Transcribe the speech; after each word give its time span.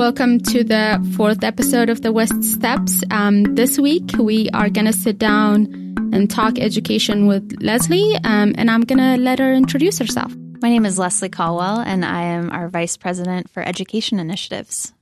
Welcome 0.00 0.40
to 0.44 0.64
the 0.64 1.12
fourth 1.14 1.44
episode 1.44 1.90
of 1.90 2.00
the 2.00 2.10
West 2.10 2.42
Steps. 2.42 3.02
Um, 3.10 3.54
this 3.54 3.78
week, 3.78 4.12
we 4.18 4.48
are 4.54 4.70
going 4.70 4.86
to 4.86 4.94
sit 4.94 5.18
down 5.18 5.66
and 6.14 6.30
talk 6.30 6.58
education 6.58 7.26
with 7.26 7.60
Leslie, 7.60 8.14
um, 8.24 8.54
and 8.56 8.70
I'm 8.70 8.80
going 8.80 8.98
to 8.98 9.22
let 9.22 9.40
her 9.40 9.52
introduce 9.52 9.98
herself. 9.98 10.34
My 10.62 10.70
name 10.70 10.86
is 10.86 10.98
Leslie 10.98 11.28
Colwell, 11.28 11.80
and 11.80 12.02
I 12.02 12.22
am 12.22 12.50
our 12.50 12.70
Vice 12.70 12.96
President 12.96 13.50
for 13.50 13.62
Education 13.62 14.18
Initiatives. 14.18 14.94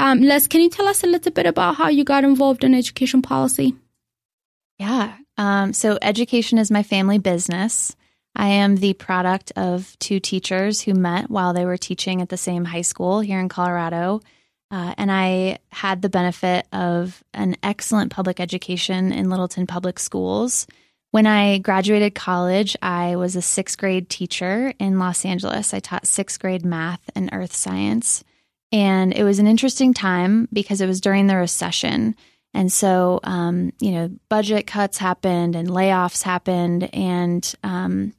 Um, 0.00 0.22
Les, 0.22 0.46
can 0.46 0.62
you 0.62 0.70
tell 0.70 0.88
us 0.88 1.04
a 1.04 1.08
little 1.08 1.30
bit 1.30 1.44
about 1.44 1.74
how 1.74 1.88
you 1.88 2.02
got 2.02 2.24
involved 2.24 2.64
in 2.64 2.72
education 2.72 3.20
policy? 3.20 3.74
Yeah. 4.78 5.14
Um, 5.36 5.74
so, 5.74 5.98
education 6.00 6.56
is 6.56 6.70
my 6.70 6.82
family 6.82 7.18
business. 7.18 7.94
I 8.34 8.46
am 8.48 8.76
the 8.76 8.94
product 8.94 9.52
of 9.56 9.94
two 9.98 10.20
teachers 10.20 10.80
who 10.80 10.94
met 10.94 11.28
while 11.28 11.52
they 11.52 11.66
were 11.66 11.76
teaching 11.76 12.22
at 12.22 12.30
the 12.30 12.38
same 12.38 12.64
high 12.64 12.80
school 12.80 13.20
here 13.20 13.40
in 13.40 13.50
Colorado. 13.50 14.22
Uh, 14.70 14.94
and 14.98 15.10
I 15.10 15.58
had 15.70 16.02
the 16.02 16.10
benefit 16.10 16.66
of 16.72 17.22
an 17.32 17.56
excellent 17.62 18.12
public 18.12 18.38
education 18.38 19.12
in 19.12 19.30
Littleton 19.30 19.66
Public 19.66 19.98
Schools. 19.98 20.66
When 21.10 21.26
I 21.26 21.58
graduated 21.58 22.14
college, 22.14 22.76
I 22.82 23.16
was 23.16 23.34
a 23.34 23.42
sixth 23.42 23.78
grade 23.78 24.10
teacher 24.10 24.74
in 24.78 24.98
Los 24.98 25.24
Angeles. 25.24 25.72
I 25.72 25.80
taught 25.80 26.06
sixth 26.06 26.38
grade 26.38 26.66
math 26.66 27.00
and 27.14 27.30
earth 27.32 27.54
science. 27.54 28.22
And 28.70 29.14
it 29.14 29.24
was 29.24 29.38
an 29.38 29.46
interesting 29.46 29.94
time 29.94 30.48
because 30.52 30.82
it 30.82 30.86
was 30.86 31.00
during 31.00 31.26
the 31.26 31.36
recession. 31.36 32.14
And 32.52 32.70
so, 32.70 33.20
um, 33.24 33.72
you 33.80 33.92
know, 33.92 34.10
budget 34.28 34.66
cuts 34.66 34.98
happened 34.98 35.56
and 35.56 35.68
layoffs 35.68 36.22
happened. 36.22 36.94
And 36.94 37.54
um, 37.64 38.12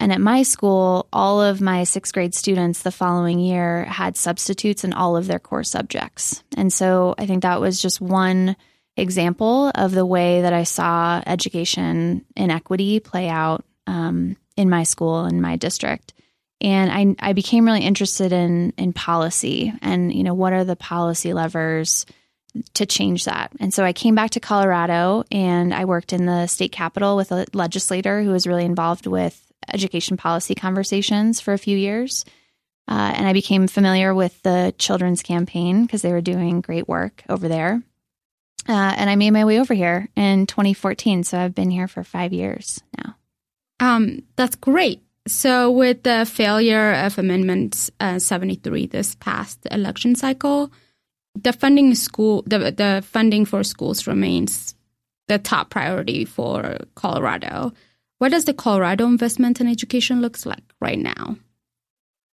and 0.00 0.12
at 0.12 0.20
my 0.20 0.42
school, 0.42 1.08
all 1.12 1.40
of 1.40 1.60
my 1.60 1.84
sixth 1.84 2.12
grade 2.12 2.34
students 2.34 2.82
the 2.82 2.90
following 2.90 3.38
year 3.38 3.84
had 3.84 4.16
substitutes 4.16 4.84
in 4.84 4.92
all 4.92 5.16
of 5.16 5.26
their 5.26 5.38
core 5.38 5.64
subjects. 5.64 6.42
And 6.56 6.72
so 6.72 7.14
I 7.16 7.26
think 7.26 7.42
that 7.42 7.60
was 7.60 7.80
just 7.80 8.00
one 8.00 8.56
example 8.96 9.70
of 9.74 9.92
the 9.92 10.06
way 10.06 10.42
that 10.42 10.52
I 10.52 10.64
saw 10.64 11.22
education 11.26 12.24
inequity 12.36 13.00
play 13.00 13.28
out 13.28 13.64
um, 13.86 14.36
in 14.56 14.70
my 14.70 14.82
school 14.84 15.26
in 15.26 15.40
my 15.40 15.56
district. 15.56 16.12
And 16.60 16.90
I, 17.20 17.30
I 17.30 17.32
became 17.32 17.64
really 17.64 17.82
interested 17.82 18.32
in 18.32 18.72
in 18.76 18.92
policy 18.92 19.72
and 19.82 20.14
you 20.14 20.22
know 20.22 20.34
what 20.34 20.52
are 20.52 20.64
the 20.64 20.76
policy 20.76 21.32
levers 21.32 22.06
to 22.74 22.86
change 22.86 23.24
that. 23.24 23.52
And 23.58 23.74
so 23.74 23.84
I 23.84 23.92
came 23.92 24.14
back 24.14 24.30
to 24.30 24.40
Colorado 24.40 25.24
and 25.30 25.74
I 25.74 25.86
worked 25.86 26.12
in 26.12 26.24
the 26.24 26.46
state 26.46 26.70
capitol 26.70 27.16
with 27.16 27.32
a 27.32 27.46
legislator 27.52 28.22
who 28.22 28.30
was 28.30 28.46
really 28.46 28.64
involved 28.64 29.06
with 29.06 29.40
education 29.72 30.16
policy 30.16 30.54
conversations 30.54 31.40
for 31.40 31.52
a 31.52 31.58
few 31.58 31.76
years. 31.76 32.24
Uh, 32.86 33.12
and 33.16 33.26
I 33.26 33.32
became 33.32 33.66
familiar 33.66 34.14
with 34.14 34.40
the 34.42 34.74
children's 34.78 35.22
campaign 35.22 35.84
because 35.84 36.02
they 36.02 36.12
were 36.12 36.20
doing 36.20 36.60
great 36.60 36.86
work 36.86 37.22
over 37.28 37.48
there. 37.48 37.82
Uh, 38.68 38.94
and 38.96 39.08
I 39.08 39.16
made 39.16 39.30
my 39.30 39.44
way 39.44 39.60
over 39.60 39.74
here 39.74 40.08
in 40.16 40.46
2014. 40.46 41.24
So 41.24 41.38
I've 41.38 41.54
been 41.54 41.70
here 41.70 41.88
for 41.88 42.04
five 42.04 42.32
years 42.32 42.82
now. 42.98 43.16
Um, 43.80 44.22
that's 44.36 44.56
great. 44.56 45.02
So, 45.26 45.70
with 45.70 46.02
the 46.02 46.26
failure 46.30 46.92
of 46.92 47.18
Amendment 47.18 47.90
uh, 47.98 48.18
73 48.18 48.86
this 48.86 49.14
past 49.14 49.66
election 49.70 50.14
cycle, 50.16 50.70
the 51.34 51.52
funding 51.52 51.94
school 51.94 52.42
the 52.46 52.58
the 52.70 53.02
funding 53.06 53.44
for 53.44 53.64
schools 53.64 54.06
remains 54.06 54.74
the 55.28 55.38
top 55.38 55.70
priority 55.70 56.24
for 56.24 56.78
Colorado. 56.94 57.72
What 58.24 58.30
does 58.30 58.46
the 58.46 58.54
Colorado 58.54 59.04
investment 59.04 59.60
in 59.60 59.68
education 59.68 60.22
looks 60.22 60.46
like 60.46 60.64
right 60.80 60.98
now? 60.98 61.36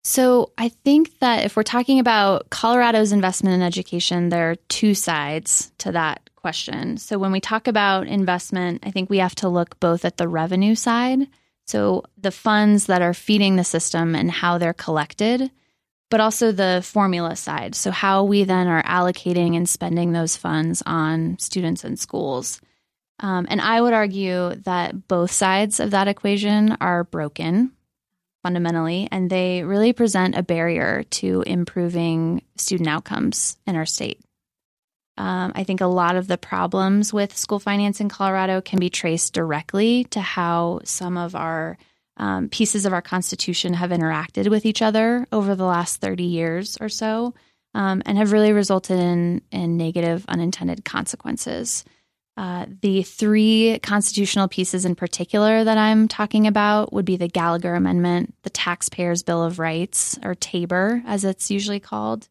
So, 0.03 0.51
I 0.59 0.71
think 0.71 1.17
that 1.21 1.45
if 1.45 1.55
we're 1.55 1.63
talking 1.63 2.01
about 2.01 2.51
Colorado's 2.51 3.13
investment 3.13 3.55
in 3.55 3.63
education, 3.63 4.29
there 4.29 4.51
are 4.51 4.57
two 4.69 4.95
sides 4.95 5.71
to 5.79 5.93
that 5.93 6.29
question. 6.35 6.97
So, 6.97 7.19
when 7.21 7.31
we 7.31 7.41
talk 7.41 7.69
about 7.69 8.09
investment, 8.09 8.83
I 8.85 8.91
think 8.91 9.09
we 9.09 9.19
have 9.19 9.37
to 9.37 9.49
look 9.49 9.79
both 9.79 10.05
at 10.05 10.17
the 10.17 10.27
revenue 10.27 10.75
side, 10.75 11.29
so 11.69 12.03
the 12.19 12.33
funds 12.33 12.87
that 12.87 13.01
are 13.01 13.15
feeding 13.15 13.55
the 13.55 13.63
system 13.63 14.17
and 14.17 14.29
how 14.29 14.59
they're 14.59 14.75
collected, 14.75 15.53
but 16.11 16.19
also 16.19 16.51
the 16.51 16.83
formula 16.85 17.37
side. 17.37 17.77
So, 17.77 17.93
how 17.93 18.25
we 18.25 18.43
then 18.43 18.67
are 18.67 18.83
allocating 18.83 19.57
and 19.57 19.69
spending 19.69 20.11
those 20.11 20.37
funds 20.37 20.83
on 20.85 21.39
students 21.39 21.85
and 21.85 21.97
schools. 21.97 22.61
Um, 23.19 23.47
and 23.49 23.61
I 23.61 23.81
would 23.81 23.95
argue 23.95 24.55
that 24.65 25.09
both 25.09 25.31
sides 25.31 25.81
of 25.81 25.93
that 25.93 26.09
equation 26.09 26.77
are 26.81 27.05
broken 27.05 27.73
fundamentally, 28.43 29.09
and 29.11 29.29
they 29.29 29.65
really 29.65 29.93
present 29.93 30.37
a 30.37 30.43
barrier 30.43 31.03
to 31.11 31.43
improving 31.47 32.43
student 32.57 32.89
outcomes 32.89 33.57
in 33.67 33.75
our 33.75 33.87
state. 33.87 34.21
Um, 35.19 35.53
I 35.55 35.65
think 35.65 35.81
a 35.81 35.87
lot 35.87 36.17
of 36.17 36.29
the 36.29 36.37
problems 36.37 37.13
with 37.13 37.37
school 37.37 37.59
finance 37.59 38.01
in 38.01 38.09
Colorado 38.09 38.61
can 38.61 38.79
be 38.79 38.91
traced 38.91 39.33
directly 39.33 40.05
to 40.11 40.21
how 40.21 40.81
some 40.85 41.17
of 41.17 41.35
our 41.35 41.79
um, 42.19 42.49
pieces 42.49 42.87
of 42.87 42.93
our 42.93 43.03
Constitution 43.03 43.75
have 43.75 43.91
interacted 43.91 44.49
with 44.49 44.67
each 44.67 44.83
other 44.83 45.27
over 45.33 45.55
the 45.55 45.65
last 45.65 46.01
30 46.01 46.25
years 46.25 46.77
or 46.81 46.89
so 46.89 47.35
um, 47.75 48.03
and 48.07 48.17
have 48.19 48.33
really 48.33 48.53
resulted 48.53 48.99
in, 48.99 49.43
in 49.51 49.77
negative 49.77 50.25
unintended 50.29 50.85
consequences. 50.85 51.85
Uh, 52.37 52.67
the 52.83 53.03
three 53.03 53.79
constitutional 53.83 54.47
pieces 54.47 54.85
in 54.85 54.95
particular 54.95 55.65
that 55.65 55.79
I'm 55.79 56.07
talking 56.07 56.47
about 56.47 56.93
would 56.93 57.07
be 57.07 57.17
the 57.17 57.29
Gallagher 57.29 57.75
Amendment, 57.75 58.35
the 58.43 58.51
Taxpayers' 58.51 59.23
Bill 59.23 59.43
of 59.43 59.59
Rights, 59.59 60.19
or 60.23 60.35
TABOR 60.35 61.03
as 61.07 61.25
it's 61.25 61.51
usually 61.51 61.81
called, 61.81 62.29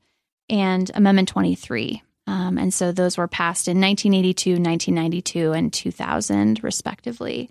and 0.48 0.92
Amendment 0.94 1.30
23. 1.30 2.04
Um, 2.28 2.58
and 2.58 2.74
so 2.74 2.92
those 2.92 3.18
were 3.18 3.28
passed 3.28 3.68
in 3.68 3.82
1982, 3.82 4.52
1992, 4.52 5.54
and 5.54 5.74
2000, 5.74 6.64
respectively. 6.64 7.50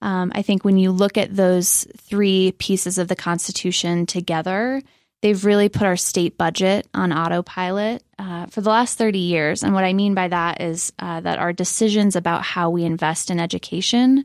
Um, 0.00 0.32
I 0.34 0.42
think 0.42 0.64
when 0.64 0.78
you 0.78 0.90
look 0.90 1.16
at 1.16 1.34
those 1.34 1.86
three 1.96 2.52
pieces 2.58 2.98
of 2.98 3.06
the 3.06 3.16
Constitution 3.16 4.06
together, 4.06 4.82
they've 5.22 5.44
really 5.44 5.68
put 5.68 5.86
our 5.86 5.96
state 5.96 6.36
budget 6.36 6.86
on 6.92 7.12
autopilot 7.12 8.04
uh, 8.18 8.46
for 8.46 8.60
the 8.60 8.70
last 8.70 8.98
30 8.98 9.18
years. 9.18 9.62
And 9.62 9.72
what 9.72 9.84
I 9.84 9.92
mean 9.92 10.14
by 10.14 10.28
that 10.28 10.60
is 10.60 10.92
uh, 10.98 11.20
that 11.20 11.38
our 11.38 11.52
decisions 11.52 12.16
about 12.16 12.42
how 12.42 12.70
we 12.70 12.84
invest 12.84 13.30
in 13.30 13.40
education 13.40 14.24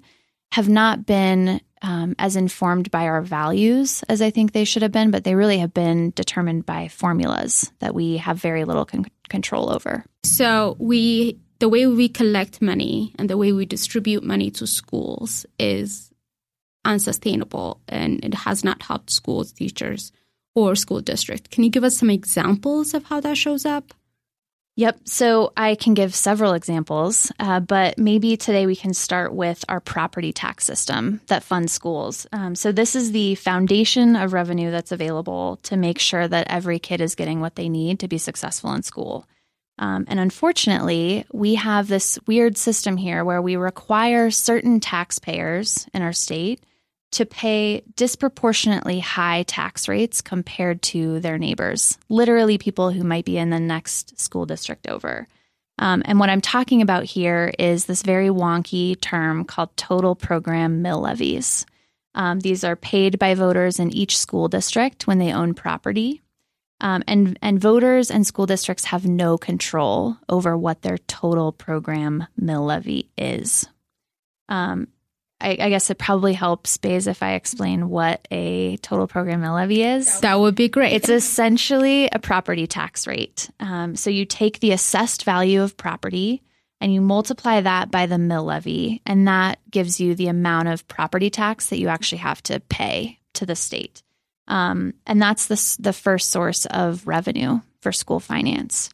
have 0.52 0.68
not 0.68 1.06
been 1.06 1.62
um, 1.84 2.16
as 2.18 2.36
informed 2.36 2.90
by 2.90 3.06
our 3.06 3.22
values 3.22 4.03
as 4.09 4.22
I 4.22 4.31
think 4.31 4.52
they 4.52 4.63
should 4.63 4.81
have 4.81 4.91
been, 4.91 5.12
but 5.12 5.24
they 5.24 5.36
really 5.36 5.59
have 5.59 5.74
been 5.74 6.12
determined 6.16 6.66
by 6.66 6.88
formulas 6.88 7.72
that 7.80 7.94
we 7.94 8.18
have 8.18 8.41
very 8.41 8.66
little 8.66 8.86
con- 8.86 9.06
control 9.30 9.69
over. 9.69 10.03
So 10.24 10.75
we 10.80 11.40
the 11.59 11.69
way 11.69 11.88
we 11.88 12.07
collect 12.07 12.62
money 12.62 13.13
and 13.18 13.30
the 13.30 13.38
way 13.38 13.52
we 13.52 13.66
distribute 13.66 14.24
money 14.24 14.52
to 14.52 14.68
schools 14.68 15.46
is 15.57 16.12
unsustainable 16.86 17.81
and 17.88 18.24
it 18.24 18.34
has 18.34 18.63
not 18.63 18.81
helped 18.84 19.09
schools 19.09 19.52
teachers 19.52 20.12
or 20.57 20.75
school 20.75 21.01
district. 21.01 21.51
Can 21.51 21.63
you 21.63 21.69
give 21.69 21.84
us 21.84 21.95
some 21.95 22.09
examples 22.09 22.95
of 22.95 23.03
how 23.03 23.19
that 23.19 23.38
shows 23.38 23.63
up? 23.63 23.94
Yep. 24.75 25.01
So 25.06 25.53
I 25.56 25.75
can 25.75 25.94
give 25.94 26.16
several 26.16 26.53
examples, 26.53 27.31
uh, 27.40 27.59
but 27.59 28.00
maybe 28.00 28.38
today 28.38 28.66
we 28.66 28.75
can 28.75 28.95
start 28.95 29.34
with 29.34 29.63
our 29.69 29.79
property 29.79 30.34
tax 30.34 30.66
system 30.66 31.22
that 31.28 31.44
funds 31.44 31.73
schools. 31.73 32.25
Um, 32.31 32.56
so 32.56 32.72
this 32.72 32.95
is 32.95 33.12
the 33.12 33.35
foundation 33.35 34.16
of 34.16 34.34
revenue 34.34 34.72
that's 34.72 34.91
available 34.91 35.57
to 35.63 35.78
make 35.78 36.00
sure 36.00 36.28
that 36.28 36.47
every 36.50 36.79
kid 36.79 37.01
is 37.01 37.13
getting 37.13 37.39
what 37.39 37.56
they 37.56 37.69
need 37.69 38.00
to 38.00 38.07
be 38.07 38.18
successful 38.18 38.74
in 38.74 38.81
school. 38.81 39.28
Um, 39.78 40.06
and 40.07 40.19
unfortunately, 40.19 41.25
we 41.31 41.53
have 41.56 41.88
this 41.88 42.18
weird 42.25 42.57
system 42.57 42.97
here 42.97 43.24
where 43.24 43.44
we 43.44 43.57
require 43.57 44.31
certain 44.31 44.79
taxpayers 44.79 45.88
in 45.94 46.01
our 46.01 46.13
state 46.13 46.63
to 47.12 47.25
pay 47.25 47.84
disproportionately 47.95 49.00
high 49.00 49.44
tax 49.44 49.88
rates 49.88 50.22
compared 50.22 50.81
to 50.81 51.19
their 51.19 51.38
neighbors, 51.38 51.97
literally, 52.09 52.57
people 52.57 52.91
who 52.91 53.03
might 53.03 53.25
be 53.25 53.38
in 53.38 53.50
the 53.50 53.59
next 53.59 54.19
school 54.19 54.45
district 54.45 54.88
over. 54.88 55.27
Um, 55.80 56.01
and 56.06 56.19
what 56.19 56.30
I'm 56.30 56.42
talking 56.42 56.81
about 56.81 57.04
here 57.06 57.54
is 57.59 57.86
this 57.86 58.01
very 58.01 58.30
wonky 58.30 59.00
term 59.00 59.45
called 59.45 59.75
total 59.77 60.15
program 60.15 60.81
mill 60.81 61.01
levies. 61.01 61.65
Um, 62.15 62.39
these 62.39 62.63
are 62.63 62.75
paid 62.75 63.19
by 63.19 63.36
voters 63.36 63.80
in 63.80 63.92
each 63.92 64.18
school 64.18 64.48
district 64.48 65.06
when 65.06 65.19
they 65.19 65.31
own 65.31 65.53
property. 65.53 66.24
Um, 66.81 67.03
and, 67.07 67.38
and 67.42 67.60
voters 67.60 68.12
and 68.12 68.25
school 68.25 68.45
districts 68.45 68.86
have 68.86 69.06
no 69.06 69.38
control 69.38 70.18
over 70.27 70.57
what 70.57 70.81
their 70.81 70.98
total 70.98 71.51
program 71.51 72.27
mill 72.36 72.65
levy 72.65 73.10
is. 73.18 73.68
Um, 74.50 74.88
I, 75.39 75.57
I, 75.60 75.69
guess 75.69 75.89
it 75.89 76.00
probably 76.00 76.34
helps, 76.34 76.78
Bays, 76.78 77.06
if 77.06 77.22
I 77.22 77.34
explain 77.34 77.89
what 77.89 78.28
a 78.31 78.78
total 78.78 79.07
program 79.07 79.42
mill 79.42 79.54
levy 79.54 79.84
is. 79.84 80.19
That 80.22 80.39
would 80.39 80.56
be 80.56 80.68
great. 80.68 80.94
It's 80.94 81.10
essentially 81.10 82.10
a 82.12 82.18
property 82.18 82.66
tax 82.66 83.06
rate. 83.06 83.50
Um, 83.60 83.95
so 83.95 84.10
you 84.10 84.25
take 84.25 84.60
the 84.60 84.72
assessed 84.72 85.24
value 85.25 85.62
of 85.62 85.78
property 85.78 86.42
and 86.81 86.94
you 86.94 87.01
multiply 87.01 87.62
that 87.62 87.92
by 87.92 88.06
the 88.06 88.18
mill 88.18 88.45
levy, 88.45 89.01
and 89.06 89.28
that 89.28 89.60
gives 89.69 90.00
you 90.00 90.13
the 90.13 90.28
amount 90.28 90.68
of 90.68 90.88
property 90.88 91.30
tax 91.30 91.69
that 91.69 91.80
you 91.80 91.88
actually 91.88 92.19
have 92.19 92.42
to 92.44 92.60
pay 92.60 93.19
to 93.34 93.45
the 93.45 93.56
state. 93.56 94.04
Um, 94.48 94.94
and 95.06 95.22
that's 95.22 95.48
the, 95.48 95.78
the 95.80 95.94
first 95.94 96.30
source 96.30 96.66
of 96.68 97.07
revenue 97.07 97.62
for 97.81 97.92
school 97.92 98.19
finance. 98.19 98.92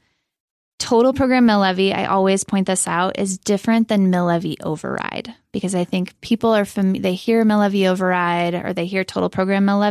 Total 0.79 1.13
program 1.13 1.45
mill 1.45 1.59
levy, 1.59 1.93
I 1.93 2.05
always 2.05 2.43
point 2.43 2.67
this 2.67 2.87
out, 2.87 3.19
is 3.19 3.37
different 3.37 3.87
than 3.89 4.09
mill 4.09 4.25
levy 4.25 4.57
override 4.61 5.35
because 5.53 5.75
I 5.75 5.85
think 5.85 6.19
people 6.19 6.53
are 6.53 6.65
fam- 6.65 7.01
they 7.01 7.13
hear 7.13 7.45
mill 7.45 7.61
override 7.61 8.55
or 8.55 8.73
they 8.73 8.85
hear 8.85 9.05
total 9.05 9.29
program 9.29 9.63
mill 9.65 9.81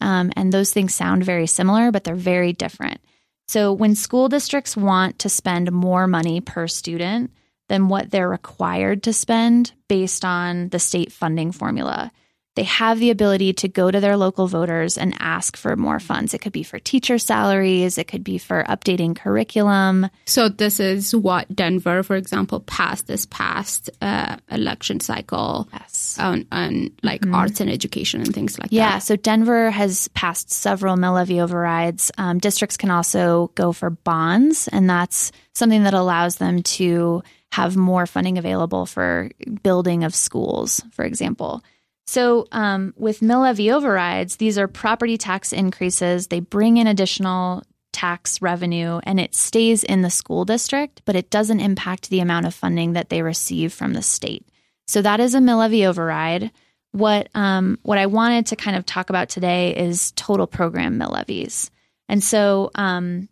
um, 0.00 0.32
and 0.34 0.50
those 0.50 0.72
things 0.72 0.94
sound 0.94 1.24
very 1.24 1.46
similar, 1.46 1.90
but 1.90 2.04
they're 2.04 2.14
very 2.14 2.54
different. 2.54 3.00
So 3.48 3.72
when 3.72 3.96
school 3.96 4.28
districts 4.28 4.76
want 4.76 5.18
to 5.18 5.28
spend 5.28 5.72
more 5.72 6.06
money 6.06 6.40
per 6.40 6.68
student 6.68 7.32
than 7.68 7.88
what 7.88 8.10
they're 8.10 8.28
required 8.28 9.02
to 9.02 9.12
spend 9.12 9.72
based 9.88 10.24
on 10.24 10.68
the 10.68 10.78
state 10.78 11.12
funding 11.12 11.52
formula, 11.52 12.12
they 12.56 12.64
have 12.64 12.98
the 12.98 13.10
ability 13.10 13.52
to 13.54 13.68
go 13.68 13.90
to 13.90 14.00
their 14.00 14.16
local 14.16 14.48
voters 14.48 14.98
and 14.98 15.14
ask 15.20 15.56
for 15.56 15.76
more 15.76 16.00
funds. 16.00 16.34
It 16.34 16.40
could 16.40 16.52
be 16.52 16.62
for 16.62 16.78
teacher 16.78 17.18
salaries, 17.18 17.96
it 17.96 18.08
could 18.08 18.24
be 18.24 18.38
for 18.38 18.64
updating 18.64 19.14
curriculum. 19.14 20.10
So, 20.26 20.48
this 20.48 20.80
is 20.80 21.14
what 21.14 21.54
Denver, 21.54 22.02
for 22.02 22.16
example, 22.16 22.60
passed 22.60 23.06
this 23.06 23.26
past 23.26 23.90
uh, 24.02 24.36
election 24.50 25.00
cycle 25.00 25.68
yes. 25.72 26.16
on, 26.18 26.46
on 26.50 26.90
like 27.02 27.20
mm-hmm. 27.20 27.34
arts 27.34 27.60
and 27.60 27.70
education 27.70 28.20
and 28.20 28.34
things 28.34 28.58
like 28.58 28.72
yeah, 28.72 28.84
that. 28.84 28.94
Yeah, 28.94 28.98
so 28.98 29.16
Denver 29.16 29.70
has 29.70 30.08
passed 30.08 30.50
several 30.50 30.96
mill 30.96 31.12
levy 31.12 31.40
overrides. 31.40 32.10
Um, 32.18 32.38
districts 32.38 32.76
can 32.76 32.90
also 32.90 33.52
go 33.54 33.72
for 33.72 33.90
bonds, 33.90 34.68
and 34.68 34.90
that's 34.90 35.30
something 35.54 35.84
that 35.84 35.94
allows 35.94 36.36
them 36.36 36.62
to 36.62 37.22
have 37.52 37.76
more 37.76 38.06
funding 38.06 38.38
available 38.38 38.86
for 38.86 39.30
building 39.62 40.04
of 40.04 40.14
schools, 40.14 40.82
for 40.92 41.04
example. 41.04 41.62
So, 42.10 42.48
um, 42.50 42.92
with 42.96 43.22
mill 43.22 43.42
levy 43.42 43.70
overrides, 43.70 44.34
these 44.34 44.58
are 44.58 44.66
property 44.66 45.16
tax 45.16 45.52
increases. 45.52 46.26
They 46.26 46.40
bring 46.40 46.76
in 46.76 46.88
additional 46.88 47.62
tax 47.92 48.42
revenue 48.42 48.98
and 49.04 49.20
it 49.20 49.36
stays 49.36 49.84
in 49.84 50.02
the 50.02 50.10
school 50.10 50.44
district, 50.44 51.02
but 51.04 51.14
it 51.14 51.30
doesn't 51.30 51.60
impact 51.60 52.10
the 52.10 52.18
amount 52.18 52.46
of 52.46 52.54
funding 52.54 52.94
that 52.94 53.10
they 53.10 53.22
receive 53.22 53.72
from 53.72 53.92
the 53.92 54.02
state. 54.02 54.44
So, 54.88 55.02
that 55.02 55.20
is 55.20 55.34
a 55.34 55.40
mill 55.40 55.58
levy 55.58 55.86
override. 55.86 56.50
What, 56.90 57.28
um, 57.36 57.78
what 57.82 57.98
I 57.98 58.06
wanted 58.06 58.46
to 58.46 58.56
kind 58.56 58.76
of 58.76 58.84
talk 58.84 59.08
about 59.08 59.28
today 59.28 59.76
is 59.76 60.10
total 60.16 60.48
program 60.48 60.98
mill 60.98 61.10
levies. 61.10 61.70
And 62.08 62.24
so, 62.24 62.72
um, 62.74 63.28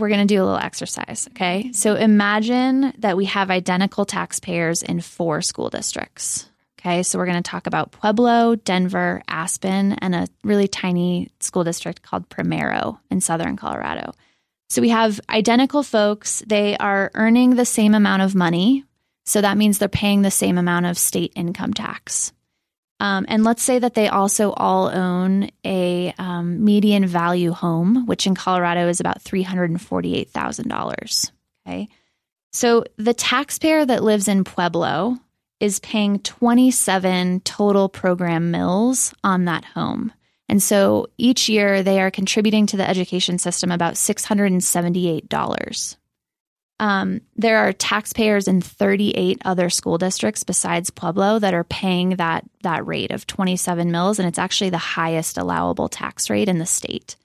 we're 0.00 0.08
going 0.08 0.26
to 0.26 0.34
do 0.34 0.42
a 0.42 0.44
little 0.44 0.58
exercise. 0.58 1.28
Okay. 1.30 1.70
So 1.72 1.94
imagine 1.94 2.92
that 2.98 3.16
we 3.16 3.26
have 3.26 3.52
identical 3.52 4.04
taxpayers 4.04 4.82
in 4.82 5.00
four 5.00 5.42
school 5.42 5.70
districts. 5.70 6.47
Okay, 6.78 7.02
so 7.02 7.18
we're 7.18 7.26
going 7.26 7.42
to 7.42 7.50
talk 7.50 7.66
about 7.66 7.90
Pueblo, 7.90 8.54
Denver, 8.54 9.20
Aspen, 9.26 9.94
and 9.94 10.14
a 10.14 10.28
really 10.44 10.68
tiny 10.68 11.28
school 11.40 11.64
district 11.64 12.02
called 12.02 12.28
Primero 12.28 13.00
in 13.10 13.20
southern 13.20 13.56
Colorado. 13.56 14.12
So 14.70 14.80
we 14.80 14.90
have 14.90 15.20
identical 15.28 15.82
folks. 15.82 16.40
They 16.46 16.76
are 16.76 17.10
earning 17.14 17.56
the 17.56 17.64
same 17.64 17.94
amount 17.94 18.22
of 18.22 18.36
money. 18.36 18.84
So 19.26 19.40
that 19.40 19.56
means 19.56 19.78
they're 19.78 19.88
paying 19.88 20.22
the 20.22 20.30
same 20.30 20.56
amount 20.56 20.86
of 20.86 20.96
state 20.96 21.32
income 21.34 21.74
tax. 21.74 22.32
Um, 23.00 23.26
and 23.28 23.44
let's 23.44 23.62
say 23.62 23.78
that 23.78 23.94
they 23.94 24.08
also 24.08 24.52
all 24.52 24.88
own 24.88 25.50
a 25.64 26.12
um, 26.18 26.64
median 26.64 27.06
value 27.06 27.52
home, 27.52 28.06
which 28.06 28.26
in 28.26 28.34
Colorado 28.34 28.88
is 28.88 28.98
about 29.00 29.22
$348,000. 29.22 31.30
Okay. 31.66 31.88
So 32.52 32.84
the 32.96 33.14
taxpayer 33.14 33.84
that 33.84 34.02
lives 34.02 34.28
in 34.28 34.44
Pueblo 34.44 35.18
is 35.60 35.80
paying 35.80 36.20
27 36.20 37.40
total 37.40 37.88
program 37.88 38.50
mills 38.50 39.14
on 39.24 39.46
that 39.46 39.64
home. 39.64 40.12
And 40.48 40.62
so 40.62 41.08
each 41.18 41.48
year 41.48 41.82
they 41.82 42.00
are 42.00 42.10
contributing 42.10 42.66
to 42.66 42.76
the 42.76 42.88
education 42.88 43.38
system 43.38 43.70
about 43.70 43.94
$678. 43.94 45.96
Um, 46.80 47.20
there 47.36 47.58
are 47.58 47.72
taxpayers 47.72 48.46
in 48.46 48.60
38 48.60 49.42
other 49.44 49.68
school 49.68 49.98
districts 49.98 50.44
besides 50.44 50.90
Pueblo 50.90 51.40
that 51.40 51.54
are 51.54 51.64
paying 51.64 52.10
that, 52.10 52.44
that 52.62 52.86
rate 52.86 53.10
of 53.10 53.26
27 53.26 53.90
mills, 53.90 54.18
and 54.18 54.28
it's 54.28 54.38
actually 54.38 54.70
the 54.70 54.78
highest 54.78 55.38
allowable 55.38 55.88
tax 55.88 56.30
rate 56.30 56.48
in 56.48 56.58
the 56.58 56.66
state. 56.66 57.16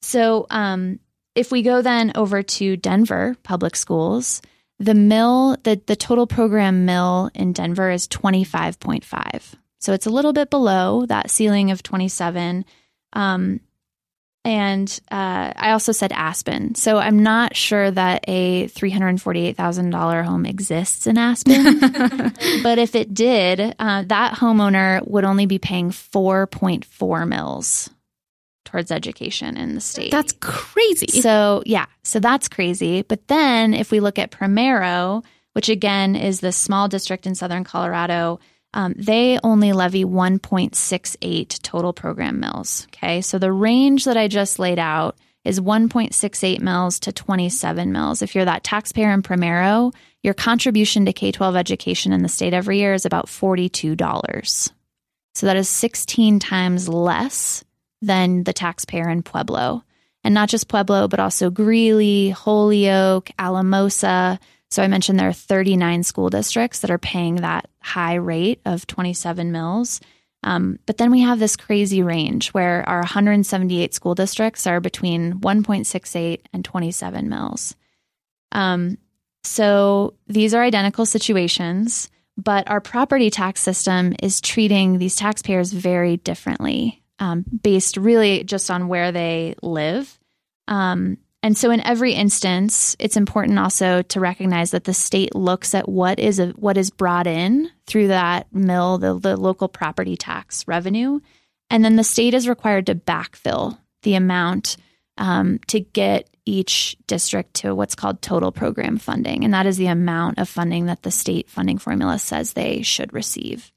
So 0.00 0.46
um, 0.48 1.00
if 1.34 1.52
we 1.52 1.62
go 1.62 1.82
then 1.82 2.12
over 2.14 2.42
to 2.42 2.76
Denver 2.76 3.36
public 3.42 3.76
schools, 3.76 4.40
the 4.78 4.94
mill, 4.94 5.56
the, 5.62 5.80
the 5.86 5.96
total 5.96 6.26
program 6.26 6.84
mill 6.84 7.30
in 7.34 7.52
Denver 7.52 7.90
is 7.90 8.06
25.5. 8.08 9.54
So 9.80 9.92
it's 9.92 10.06
a 10.06 10.10
little 10.10 10.32
bit 10.32 10.50
below 10.50 11.06
that 11.06 11.30
ceiling 11.30 11.70
of 11.70 11.82
27. 11.82 12.64
Um, 13.12 13.60
and 14.44 15.00
uh, 15.10 15.52
I 15.56 15.72
also 15.72 15.92
said 15.92 16.12
Aspen. 16.12 16.74
So 16.74 16.96
I'm 16.96 17.22
not 17.22 17.56
sure 17.56 17.90
that 17.90 18.24
a 18.28 18.68
$348,000 18.68 20.24
home 20.24 20.46
exists 20.46 21.06
in 21.06 21.18
Aspen. 21.18 21.80
but 22.62 22.78
if 22.78 22.94
it 22.94 23.12
did, 23.12 23.74
uh, 23.78 24.04
that 24.06 24.34
homeowner 24.34 25.06
would 25.06 25.24
only 25.24 25.46
be 25.46 25.58
paying 25.58 25.90
4.4 25.90 27.28
mills 27.28 27.90
towards 28.68 28.90
education 28.90 29.56
in 29.56 29.74
the 29.74 29.80
state. 29.80 30.10
That's 30.10 30.32
crazy. 30.40 31.20
So, 31.20 31.62
yeah, 31.66 31.86
so 32.04 32.20
that's 32.20 32.48
crazy. 32.48 33.02
But 33.02 33.26
then 33.28 33.74
if 33.74 33.90
we 33.90 34.00
look 34.00 34.18
at 34.18 34.30
Primero, 34.30 35.22
which 35.54 35.68
again 35.68 36.14
is 36.14 36.40
the 36.40 36.52
small 36.52 36.86
district 36.86 37.26
in 37.26 37.34
southern 37.34 37.64
Colorado, 37.64 38.40
um, 38.74 38.94
they 38.96 39.38
only 39.42 39.72
levy 39.72 40.04
1.68 40.04 41.62
total 41.62 41.92
program 41.92 42.40
mills. 42.40 42.86
Okay, 42.90 43.22
so 43.22 43.38
the 43.38 43.52
range 43.52 44.04
that 44.04 44.16
I 44.16 44.28
just 44.28 44.58
laid 44.58 44.78
out 44.78 45.16
is 45.44 45.60
1.68 45.60 46.60
mills 46.60 47.00
to 47.00 47.12
27 47.12 47.90
mills. 47.90 48.20
If 48.20 48.34
you're 48.34 48.44
that 48.44 48.64
taxpayer 48.64 49.10
in 49.12 49.22
Primero, 49.22 49.92
your 50.22 50.34
contribution 50.34 51.06
to 51.06 51.12
K 51.14 51.32
12 51.32 51.56
education 51.56 52.12
in 52.12 52.22
the 52.22 52.28
state 52.28 52.52
every 52.52 52.78
year 52.78 52.92
is 52.92 53.06
about 53.06 53.26
$42. 53.26 54.72
So 55.34 55.46
that 55.46 55.56
is 55.56 55.68
16 55.68 56.38
times 56.40 56.88
less 56.88 57.64
than 58.00 58.44
the 58.44 58.52
taxpayer 58.52 59.08
in 59.08 59.22
Pueblo. 59.22 59.84
And 60.24 60.34
not 60.34 60.48
just 60.48 60.68
Pueblo, 60.68 61.08
but 61.08 61.20
also 61.20 61.50
Greeley, 61.50 62.30
Holyoke, 62.30 63.30
Alamosa. 63.38 64.38
So 64.70 64.82
I 64.82 64.88
mentioned 64.88 65.18
there 65.18 65.28
are 65.28 65.32
39 65.32 66.02
school 66.02 66.28
districts 66.28 66.80
that 66.80 66.90
are 66.90 66.98
paying 66.98 67.36
that 67.36 67.68
high 67.80 68.14
rate 68.14 68.60
of 68.64 68.86
27 68.86 69.52
mills. 69.52 70.00
Um, 70.42 70.78
but 70.86 70.98
then 70.98 71.10
we 71.10 71.20
have 71.20 71.38
this 71.38 71.56
crazy 71.56 72.02
range 72.02 72.50
where 72.50 72.88
our 72.88 73.00
178 73.00 73.94
school 73.94 74.14
districts 74.14 74.66
are 74.66 74.80
between 74.80 75.40
1.68 75.40 76.40
and 76.52 76.64
27 76.64 77.28
mills. 77.28 77.74
Um, 78.52 78.98
so 79.42 80.14
these 80.26 80.54
are 80.54 80.62
identical 80.62 81.06
situations, 81.06 82.10
but 82.36 82.68
our 82.70 82.80
property 82.80 83.30
tax 83.30 83.60
system 83.60 84.14
is 84.22 84.40
treating 84.40 84.98
these 84.98 85.16
taxpayers 85.16 85.72
very 85.72 86.18
differently 86.18 86.97
um, 87.18 87.44
based 87.62 87.96
really 87.96 88.44
just 88.44 88.70
on 88.70 88.88
where 88.88 89.12
they 89.12 89.54
live. 89.62 90.18
Um, 90.66 91.18
and 91.42 91.56
so, 91.56 91.70
in 91.70 91.80
every 91.80 92.14
instance, 92.14 92.96
it's 92.98 93.16
important 93.16 93.58
also 93.58 94.02
to 94.02 94.20
recognize 94.20 94.72
that 94.72 94.84
the 94.84 94.94
state 94.94 95.34
looks 95.34 95.74
at 95.74 95.88
what 95.88 96.18
is 96.18 96.40
a, 96.40 96.48
what 96.48 96.76
is 96.76 96.90
brought 96.90 97.26
in 97.26 97.70
through 97.86 98.08
that 98.08 98.52
mill, 98.52 98.98
the, 98.98 99.18
the 99.18 99.36
local 99.36 99.68
property 99.68 100.16
tax 100.16 100.66
revenue, 100.66 101.20
and 101.70 101.84
then 101.84 101.96
the 101.96 102.04
state 102.04 102.34
is 102.34 102.48
required 102.48 102.86
to 102.86 102.94
backfill 102.94 103.78
the 104.02 104.14
amount 104.14 104.76
um, 105.16 105.60
to 105.68 105.80
get 105.80 106.28
each 106.44 106.96
district 107.06 107.54
to 107.54 107.74
what's 107.74 107.94
called 107.94 108.20
total 108.20 108.50
program 108.50 108.98
funding, 108.98 109.44
and 109.44 109.54
that 109.54 109.66
is 109.66 109.76
the 109.76 109.86
amount 109.86 110.40
of 110.40 110.48
funding 110.48 110.86
that 110.86 111.02
the 111.02 111.10
state 111.10 111.48
funding 111.48 111.78
formula 111.78 112.18
says 112.18 112.52
they 112.52 112.82
should 112.82 113.12
receive. 113.12 113.70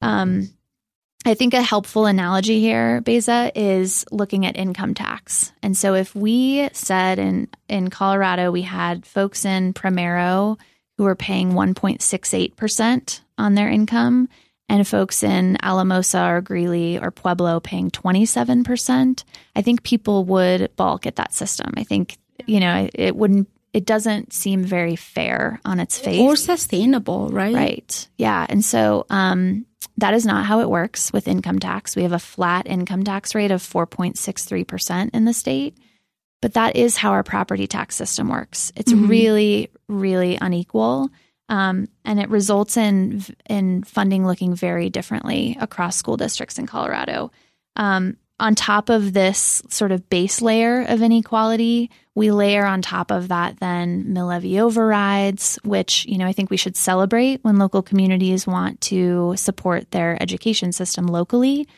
Um, 0.00 0.48
I 1.24 1.34
think 1.34 1.52
a 1.52 1.62
helpful 1.62 2.06
analogy 2.06 2.60
here, 2.60 3.00
Beza, 3.00 3.50
is 3.54 4.04
looking 4.10 4.46
at 4.46 4.56
income 4.56 4.94
tax. 4.94 5.52
And 5.62 5.76
so 5.76 5.94
if 5.94 6.14
we 6.14 6.68
said 6.72 7.18
in, 7.18 7.48
in 7.68 7.90
Colorado, 7.90 8.50
we 8.50 8.62
had 8.62 9.04
folks 9.04 9.44
in 9.44 9.72
Primero 9.72 10.58
who 10.96 11.04
were 11.04 11.16
paying 11.16 11.52
1.68% 11.52 13.20
on 13.36 13.54
their 13.54 13.68
income, 13.68 14.28
and 14.68 14.86
folks 14.86 15.22
in 15.22 15.56
Alamosa 15.62 16.22
or 16.24 16.40
Greeley 16.40 16.98
or 16.98 17.10
Pueblo 17.10 17.60
paying 17.60 17.90
27%, 17.90 19.24
I 19.56 19.62
think 19.62 19.82
people 19.82 20.24
would 20.24 20.74
balk 20.76 21.06
at 21.06 21.16
that 21.16 21.32
system. 21.32 21.72
I 21.76 21.84
think, 21.84 22.18
you 22.46 22.60
know, 22.60 22.88
it 22.94 23.16
wouldn't 23.16 23.48
it 23.74 23.84
doesn't 23.84 24.32
seem 24.32 24.64
very 24.64 24.96
fair 24.96 25.60
on 25.64 25.78
its 25.78 25.98
face 25.98 26.20
or 26.20 26.36
sustainable, 26.36 27.28
right? 27.28 27.54
Right. 27.54 28.08
Yeah. 28.16 28.46
And 28.48 28.64
so 28.64 29.06
um, 29.10 29.66
that 29.96 30.14
is 30.14 30.24
not 30.24 30.46
how 30.46 30.60
it 30.60 30.70
works 30.70 31.12
with 31.12 31.28
income 31.28 31.58
tax. 31.58 31.96
We 31.96 32.02
have 32.02 32.12
a 32.12 32.18
flat 32.18 32.66
income 32.66 33.04
tax 33.04 33.34
rate 33.34 33.50
of 33.50 33.62
4.63% 33.62 35.10
in 35.12 35.24
the 35.24 35.32
state, 35.32 35.76
but 36.40 36.54
that 36.54 36.76
is 36.76 36.96
how 36.96 37.10
our 37.10 37.22
property 37.22 37.66
tax 37.66 37.96
system 37.96 38.28
works. 38.28 38.72
It's 38.76 38.92
mm-hmm. 38.92 39.08
really, 39.08 39.70
really 39.88 40.38
unequal. 40.40 41.10
Um, 41.48 41.88
and 42.04 42.20
it 42.20 42.28
results 42.28 42.76
in 42.76 43.24
in 43.48 43.82
funding 43.82 44.26
looking 44.26 44.54
very 44.54 44.90
differently 44.90 45.56
across 45.60 45.96
school 45.96 46.18
districts 46.18 46.58
in 46.58 46.66
Colorado. 46.66 47.30
Um, 47.74 48.18
on 48.40 48.54
top 48.54 48.88
of 48.88 49.12
this 49.12 49.62
sort 49.68 49.92
of 49.92 50.08
base 50.08 50.40
layer 50.40 50.82
of 50.82 51.02
inequality, 51.02 51.90
we 52.14 52.30
layer 52.30 52.64
on 52.64 52.82
top 52.82 53.10
of 53.10 53.28
that 53.28 53.58
then 53.60 54.12
mill 54.12 54.26
levy 54.26 54.60
overrides, 54.60 55.58
which, 55.64 56.04
you 56.06 56.18
know, 56.18 56.26
I 56.26 56.32
think 56.32 56.50
we 56.50 56.56
should 56.56 56.76
celebrate 56.76 57.42
when 57.42 57.58
local 57.58 57.82
communities 57.82 58.46
want 58.46 58.80
to 58.82 59.34
support 59.36 59.90
their 59.90 60.20
education 60.22 60.72
system 60.72 61.06
locally. 61.06 61.68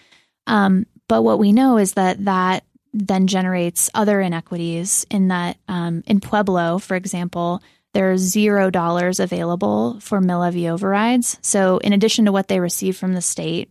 Um, 0.47 0.87
but 1.09 1.23
what 1.23 1.39
we 1.39 1.53
know 1.53 1.79
is 1.79 1.95
that 1.95 2.25
that 2.25 2.65
then 2.93 3.27
generates 3.27 3.91
other 3.95 4.21
inequities 4.21 5.07
in 5.11 5.29
that 5.29 5.57
um, 5.69 6.03
in 6.07 6.21
Pueblo, 6.21 6.79
for 6.79 6.95
example, 6.95 7.63
there's 7.93 8.21
zero 8.21 8.71
dollars 8.71 9.21
available 9.21 9.99
for 10.01 10.21
mill 10.21 10.41
levy 10.41 10.69
overrides. 10.69 11.39
So, 11.43 11.79
in 11.79 11.93
addition 11.93 12.25
to 12.27 12.33
what 12.33 12.49
they 12.49 12.61
receive 12.61 12.97
from 12.97 13.15
the 13.15 13.23
state, 13.23 13.71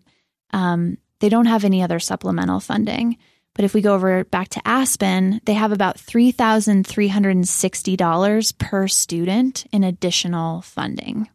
um, 0.51 0.97
they 1.19 1.29
don't 1.29 1.45
have 1.45 1.63
any 1.65 1.83
other 1.83 1.99
supplemental 1.99 2.59
funding. 2.59 3.17
But 3.55 3.65
if 3.65 3.73
we 3.73 3.81
go 3.81 3.95
over 3.95 4.23
back 4.23 4.49
to 4.49 4.61
Aspen, 4.65 5.41
they 5.45 5.53
have 5.53 5.71
about 5.71 5.97
$3,360 5.97 8.57
per 8.57 8.87
student 8.87 9.65
in 9.71 9.83
additional 9.83 10.61
funding. 10.61 11.27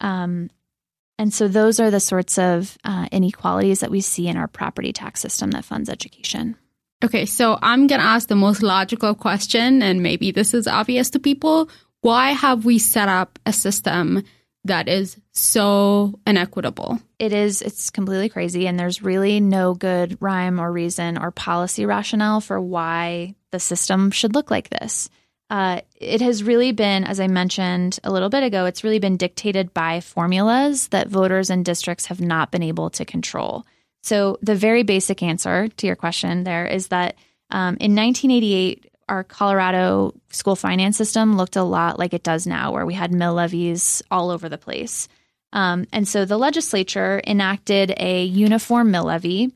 Um, 0.00 0.50
and 1.18 1.32
so 1.32 1.48
those 1.48 1.80
are 1.80 1.90
the 1.90 2.00
sorts 2.00 2.38
of 2.38 2.76
uh, 2.84 3.08
inequalities 3.12 3.80
that 3.80 3.90
we 3.90 4.00
see 4.00 4.28
in 4.28 4.36
our 4.36 4.48
property 4.48 4.92
tax 4.92 5.20
system 5.20 5.50
that 5.52 5.64
funds 5.64 5.88
education. 5.88 6.56
Okay, 7.04 7.26
so 7.26 7.58
I'm 7.60 7.86
going 7.86 8.00
to 8.00 8.06
ask 8.06 8.28
the 8.28 8.36
most 8.36 8.62
logical 8.62 9.14
question, 9.14 9.82
and 9.82 10.02
maybe 10.02 10.30
this 10.30 10.54
is 10.54 10.66
obvious 10.66 11.10
to 11.10 11.18
people. 11.18 11.68
Why 12.00 12.30
have 12.30 12.64
we 12.64 12.78
set 12.78 13.08
up 13.08 13.38
a 13.44 13.52
system 13.52 14.24
that 14.64 14.88
is 14.88 15.16
so 15.32 16.18
inequitable? 16.26 17.00
It 17.18 17.32
is, 17.32 17.62
it's 17.62 17.90
completely 17.90 18.28
crazy, 18.28 18.66
and 18.66 18.78
there's 18.78 19.02
really 19.02 19.40
no 19.40 19.74
good 19.74 20.18
rhyme 20.20 20.60
or 20.60 20.72
reason 20.72 21.18
or 21.18 21.30
policy 21.30 21.86
rationale 21.86 22.40
for 22.40 22.60
why 22.60 23.34
the 23.50 23.60
system 23.60 24.10
should 24.10 24.34
look 24.34 24.50
like 24.50 24.70
this. 24.70 25.08
Uh, 25.50 25.80
it 25.96 26.20
has 26.20 26.42
really 26.42 26.72
been, 26.72 27.04
as 27.04 27.20
I 27.20 27.28
mentioned 27.28 28.00
a 28.02 28.10
little 28.10 28.30
bit 28.30 28.42
ago, 28.42 28.64
it's 28.64 28.82
really 28.82 28.98
been 28.98 29.18
dictated 29.18 29.74
by 29.74 30.00
formulas 30.00 30.88
that 30.88 31.08
voters 31.08 31.50
and 31.50 31.64
districts 31.64 32.06
have 32.06 32.20
not 32.20 32.50
been 32.50 32.62
able 32.62 32.90
to 32.90 33.04
control. 33.04 33.66
So, 34.02 34.38
the 34.42 34.54
very 34.54 34.82
basic 34.82 35.22
answer 35.22 35.68
to 35.68 35.86
your 35.86 35.96
question 35.96 36.44
there 36.44 36.66
is 36.66 36.88
that 36.88 37.16
um, 37.50 37.76
in 37.78 37.94
1988, 37.94 38.90
our 39.08 39.24
Colorado 39.24 40.14
school 40.30 40.56
finance 40.56 40.96
system 40.96 41.36
looked 41.36 41.56
a 41.56 41.62
lot 41.62 41.98
like 41.98 42.14
it 42.14 42.22
does 42.22 42.46
now, 42.46 42.72
where 42.72 42.86
we 42.86 42.94
had 42.94 43.12
mill 43.12 43.34
levies 43.34 44.02
all 44.10 44.30
over 44.30 44.48
the 44.48 44.58
place. 44.58 45.08
Um, 45.52 45.86
and 45.92 46.06
so 46.06 46.24
the 46.24 46.38
legislature 46.38 47.22
enacted 47.26 47.94
a 47.96 48.24
uniform 48.24 48.90
mill 48.90 49.04
levy 49.04 49.52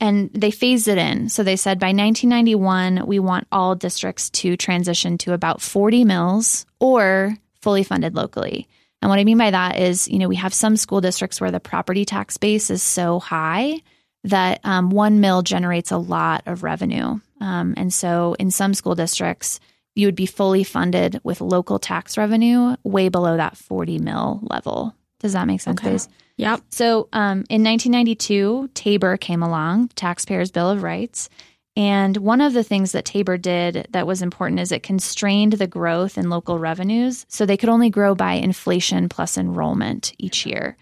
and 0.00 0.30
they 0.32 0.50
phased 0.50 0.88
it 0.88 0.98
in. 0.98 1.28
So 1.28 1.42
they 1.42 1.56
said 1.56 1.78
by 1.78 1.88
1991, 1.88 3.06
we 3.06 3.18
want 3.18 3.46
all 3.52 3.74
districts 3.74 4.30
to 4.30 4.56
transition 4.56 5.18
to 5.18 5.32
about 5.32 5.60
40 5.60 6.04
mills 6.04 6.66
or 6.80 7.36
fully 7.62 7.82
funded 7.82 8.14
locally. 8.14 8.68
And 9.02 9.10
what 9.10 9.18
I 9.18 9.24
mean 9.24 9.38
by 9.38 9.50
that 9.50 9.78
is, 9.78 10.08
you 10.08 10.18
know, 10.18 10.28
we 10.28 10.36
have 10.36 10.54
some 10.54 10.76
school 10.76 11.00
districts 11.00 11.40
where 11.40 11.50
the 11.50 11.60
property 11.60 12.04
tax 12.04 12.36
base 12.36 12.70
is 12.70 12.82
so 12.82 13.20
high 13.20 13.80
that 14.24 14.60
um, 14.64 14.90
one 14.90 15.20
mill 15.20 15.42
generates 15.42 15.90
a 15.90 15.98
lot 15.98 16.42
of 16.46 16.62
revenue. 16.62 17.20
Um, 17.40 17.74
and 17.76 17.92
so 17.92 18.34
in 18.38 18.50
some 18.50 18.74
school 18.74 18.94
districts, 18.94 19.60
you 19.94 20.06
would 20.06 20.14
be 20.14 20.26
fully 20.26 20.62
funded 20.62 21.20
with 21.24 21.40
local 21.40 21.78
tax 21.78 22.16
revenue 22.16 22.76
way 22.84 23.08
below 23.08 23.36
that 23.36 23.56
40 23.56 23.98
mill 23.98 24.40
level. 24.42 24.94
Does 25.20 25.32
that 25.32 25.46
make 25.46 25.60
sense, 25.60 25.80
okay. 25.80 25.98
Yep. 26.36 26.60
So 26.70 27.08
um, 27.12 27.44
in 27.48 27.64
1992, 27.64 28.70
Tabor 28.74 29.16
came 29.16 29.42
along, 29.42 29.88
Taxpayers' 29.94 30.50
Bill 30.50 30.70
of 30.70 30.82
Rights. 30.82 31.30
And 31.76 32.16
one 32.18 32.40
of 32.40 32.52
the 32.52 32.64
things 32.64 32.92
that 32.92 33.04
Tabor 33.04 33.36
did 33.36 33.86
that 33.90 34.06
was 34.06 34.22
important 34.22 34.60
is 34.60 34.72
it 34.72 34.82
constrained 34.82 35.54
the 35.54 35.66
growth 35.66 36.16
in 36.16 36.30
local 36.30 36.58
revenues. 36.58 37.26
So 37.28 37.44
they 37.44 37.56
could 37.56 37.68
only 37.68 37.90
grow 37.90 38.14
by 38.14 38.34
inflation 38.34 39.08
plus 39.08 39.36
enrollment 39.36 40.14
each 40.18 40.46
year. 40.46 40.76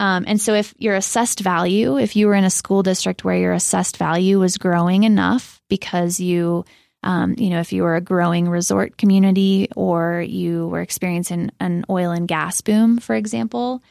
Um, 0.00 0.24
and 0.26 0.40
so 0.40 0.54
if 0.54 0.74
your 0.78 0.96
assessed 0.96 1.40
value, 1.40 1.98
if 1.98 2.16
you 2.16 2.26
were 2.26 2.34
in 2.34 2.44
a 2.44 2.50
school 2.50 2.82
district 2.82 3.22
where 3.22 3.36
your 3.36 3.52
assessed 3.52 3.98
value 3.98 4.40
was 4.40 4.56
growing 4.56 5.04
enough 5.04 5.60
because 5.68 6.18
you, 6.18 6.64
um, 7.02 7.34
you 7.36 7.50
know, 7.50 7.60
if 7.60 7.70
you 7.70 7.82
were 7.82 7.96
a 7.96 8.00
growing 8.00 8.48
resort 8.48 8.96
community 8.96 9.68
or 9.76 10.24
you 10.26 10.68
were 10.68 10.80
experiencing 10.80 11.50
an 11.60 11.84
oil 11.90 12.12
and 12.12 12.26
gas 12.26 12.62
boom, 12.62 12.96
for 12.96 13.14
example, 13.14 13.82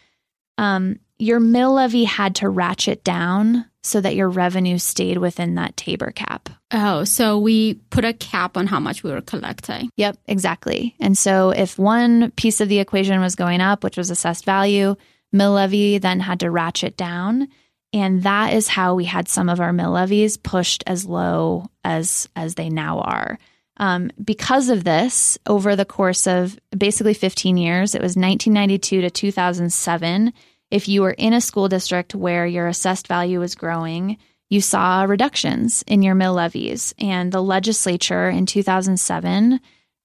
um, 0.57 0.99
your 1.19 1.39
mill 1.39 1.73
levy 1.73 2.05
had 2.05 2.33
to 2.35 2.49
ratchet 2.49 3.03
down 3.03 3.65
so 3.83 4.01
that 4.01 4.15
your 4.15 4.29
revenue 4.29 4.79
stayed 4.79 5.19
within 5.19 5.55
that 5.55 5.77
Tabor 5.77 6.11
cap. 6.11 6.49
Oh, 6.71 7.03
so 7.03 7.37
we 7.37 7.75
put 7.91 8.03
a 8.03 8.13
cap 8.13 8.57
on 8.57 8.65
how 8.65 8.79
much 8.79 9.03
we 9.03 9.11
were 9.11 9.21
collecting. 9.21 9.91
Yep, 9.95 10.17
exactly. 10.25 10.95
And 10.99 11.15
so 11.15 11.51
if 11.51 11.77
one 11.77 12.31
piece 12.31 12.61
of 12.61 12.67
the 12.67 12.79
equation 12.79 13.21
was 13.21 13.35
going 13.35 13.61
up, 13.61 13.83
which 13.83 13.95
was 13.95 14.09
assessed 14.09 14.43
value, 14.43 14.95
mill 15.31 15.53
levy 15.53 15.97
then 15.97 16.19
had 16.19 16.39
to 16.41 16.51
ratchet 16.51 16.97
down. 16.97 17.47
And 17.91 18.23
that 18.23 18.53
is 18.53 18.67
how 18.67 18.95
we 18.95 19.05
had 19.05 19.27
some 19.27 19.49
of 19.49 19.59
our 19.59 19.73
mill 19.73 19.91
levies 19.91 20.37
pushed 20.37 20.83
as 20.85 21.05
low 21.05 21.69
as 21.83 22.29
as 22.35 22.55
they 22.55 22.69
now 22.69 22.99
are. 22.99 23.39
Um, 23.77 24.11
because 24.23 24.69
of 24.69 24.83
this, 24.83 25.37
over 25.47 25.75
the 25.75 25.85
course 25.85 26.27
of 26.27 26.59
basically 26.77 27.13
15 27.13 27.55
years, 27.57 27.95
it 27.95 28.01
was 28.01 28.17
1992 28.17 29.01
to 29.01 29.09
2007 29.09 30.33
if 30.71 30.87
you 30.87 31.01
were 31.01 31.11
in 31.11 31.33
a 31.33 31.41
school 31.41 31.67
district 31.67 32.13
where 32.13 32.45
your 32.45 32.67
assessed 32.67 33.07
value 33.07 33.39
was 33.39 33.55
growing, 33.55 34.17
you 34.49 34.61
saw 34.61 35.03
reductions 35.03 35.83
in 35.87 36.01
your 36.01 36.15
mill 36.15 36.33
levies. 36.33 36.93
And 36.99 37.31
the 37.31 37.41
legislature 37.41 38.29
in 38.29 38.45
2007 38.45 39.59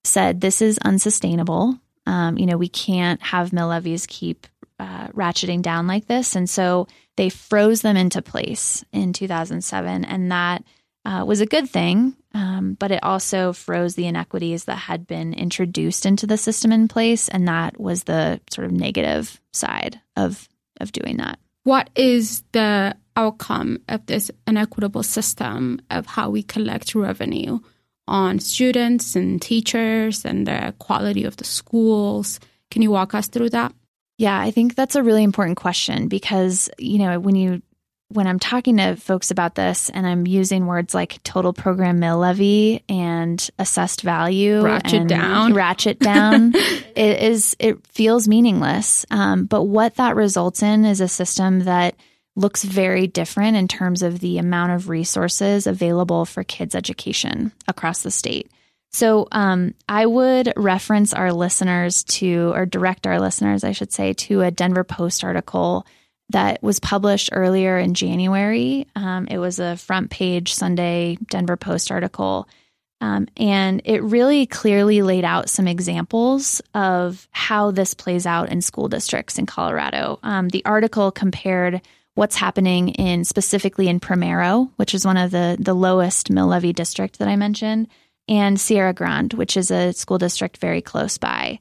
said 0.04 0.40
this 0.40 0.62
is 0.62 0.78
unsustainable. 0.78 1.78
Um, 2.07 2.38
you 2.38 2.47
know, 2.47 2.59
we 2.59 2.69
can't 2.69 3.23
have 3.23 3.52
mill 3.52 3.69
levies 3.69 4.07
keep 4.07 4.47
uh, 4.78 5.09
ratcheting 5.09 5.62
down 5.62 5.87
like 5.87 6.07
this. 6.07 6.35
And 6.37 6.49
so 6.49 6.88
they 7.16 7.28
froze 7.28 7.83
them 7.83 7.97
into 7.97 8.23
place 8.23 8.85
in 8.93 9.12
2007. 9.12 10.04
And 10.04 10.33
that 10.33 10.64
uh, 11.04 11.25
was 11.26 11.40
a 11.40 11.47
good 11.47 11.69
thing, 11.69 12.16
um, 12.33 12.76
but 12.78 12.90
it 12.90 13.02
also 13.02 13.52
froze 13.52 13.95
the 13.95 14.07
inequities 14.07 14.64
that 14.64 14.76
had 14.76 15.07
been 15.07 15.35
introduced 15.35 16.07
into 16.07 16.26
the 16.26 16.38
system 16.38 16.73
in 16.73 16.88
place. 16.88 17.28
And 17.28 17.47
that 17.47 17.78
was 17.78 18.04
the 18.04 18.40
sort 18.50 18.66
of 18.66 18.73
negative 18.73 19.40
side 19.52 20.00
of 20.16 20.49
of 20.81 20.90
doing 20.90 21.19
that. 21.19 21.38
What 21.62 21.88
is 21.95 22.43
the 22.52 22.97
outcome 23.16 23.78
of 23.88 24.04
this 24.07 24.31
inequitable 24.47 25.02
system 25.02 25.81
of 25.90 26.04
how 26.07 26.31
we 26.31 26.43
collect 26.43 26.95
revenue 26.95 27.61
on 28.09 28.38
students 28.38 29.14
and 29.14 29.40
teachers 29.40 30.25
and 30.25 30.47
the 30.47 30.75
quality 30.78 31.25
of 31.25 31.37
the 31.37 31.45
schools? 31.45 32.40
Can 32.71 32.83
you 32.83 32.90
walk 32.90 33.14
us 33.14 33.28
through 33.28 33.50
that? 33.50 33.73
Yeah, 34.18 34.38
I 34.38 34.50
think 34.50 34.75
that's 34.75 34.94
a 34.94 35.02
really 35.02 35.25
important 35.25 35.56
question 35.56 36.09
because, 36.09 36.71
you 36.78 36.99
know, 36.99 37.18
when 37.18 37.35
you 37.35 37.62
when 38.09 38.26
I'm 38.26 38.38
talking 38.38 38.76
to 38.76 38.94
folks 38.97 39.30
about 39.30 39.56
this 39.56 39.90
and 39.90 40.06
I'm 40.06 40.26
using 40.26 40.66
words 40.66 40.94
like 40.94 41.21
total 41.25 41.52
program 41.52 41.99
mill 41.99 42.18
levy 42.18 42.85
and 42.88 43.50
assessed 43.59 44.02
value, 44.02 44.62
ratchet 44.62 45.09
down, 45.09 45.54
ratchet 45.54 45.99
down, 45.99 46.52
it 46.54 47.23
is 47.23 47.56
it 47.59 47.85
feels 47.88 48.28
meaningless. 48.28 49.04
Um, 49.11 49.47
but 49.47 49.64
what 49.64 49.97
that 49.97 50.16
results 50.16 50.62
in 50.62 50.85
is 50.85 51.00
a 51.00 51.09
system 51.09 51.61
that 51.61 51.97
looks 52.37 52.62
very 52.64 53.06
different 53.06 53.56
in 53.56 53.68
terms 53.68 54.02
of 54.02 54.21
the 54.21 54.38
amount 54.38 54.73
of 54.73 54.88
resources 54.88 55.66
available 55.66 56.25
for 56.25 56.44
kids' 56.44 56.75
education 56.75 57.52
across 57.68 58.02
the 58.02 58.11
state. 58.11 58.50
So 58.94 59.26
um, 59.32 59.74
I 59.88 60.06
would 60.06 60.52
reference 60.54 61.12
our 61.12 61.32
listeners 61.32 62.04
to, 62.04 62.52
or 62.54 62.64
direct 62.64 63.08
our 63.08 63.18
listeners, 63.18 63.64
I 63.64 63.72
should 63.72 63.92
say, 63.92 64.12
to 64.12 64.42
a 64.42 64.52
Denver 64.52 64.84
Post 64.84 65.24
article 65.24 65.84
that 66.28 66.62
was 66.62 66.78
published 66.78 67.30
earlier 67.32 67.76
in 67.76 67.94
January. 67.94 68.86
Um, 68.94 69.26
it 69.26 69.38
was 69.38 69.58
a 69.58 69.76
front 69.76 70.10
page 70.10 70.54
Sunday 70.54 71.18
Denver 71.28 71.56
Post 71.56 71.90
article. 71.90 72.48
Um, 73.00 73.26
and 73.36 73.82
it 73.84 74.00
really 74.04 74.46
clearly 74.46 75.02
laid 75.02 75.24
out 75.24 75.50
some 75.50 75.66
examples 75.66 76.62
of 76.72 77.26
how 77.32 77.72
this 77.72 77.94
plays 77.94 78.26
out 78.26 78.48
in 78.50 78.62
school 78.62 78.86
districts 78.86 79.40
in 79.40 79.46
Colorado. 79.46 80.20
Um, 80.22 80.50
the 80.50 80.64
article 80.64 81.10
compared 81.10 81.80
what's 82.14 82.36
happening 82.36 82.90
in 82.90 83.24
specifically 83.24 83.88
in 83.88 83.98
Primero, 83.98 84.70
which 84.76 84.94
is 84.94 85.04
one 85.04 85.16
of 85.16 85.32
the 85.32 85.56
the 85.58 85.74
lowest 85.74 86.30
mill 86.30 86.46
levy 86.46 86.72
district 86.72 87.18
that 87.18 87.26
I 87.26 87.34
mentioned, 87.34 87.88
and 88.28 88.61
Sierra 88.61 88.93
Grande, 88.93 89.35
which 89.35 89.57
is 89.57 89.71
a 89.71 89.93
school 89.93 90.19
district 90.19 90.59
very 90.59 90.81
close 90.81 91.19
by. 91.19 91.59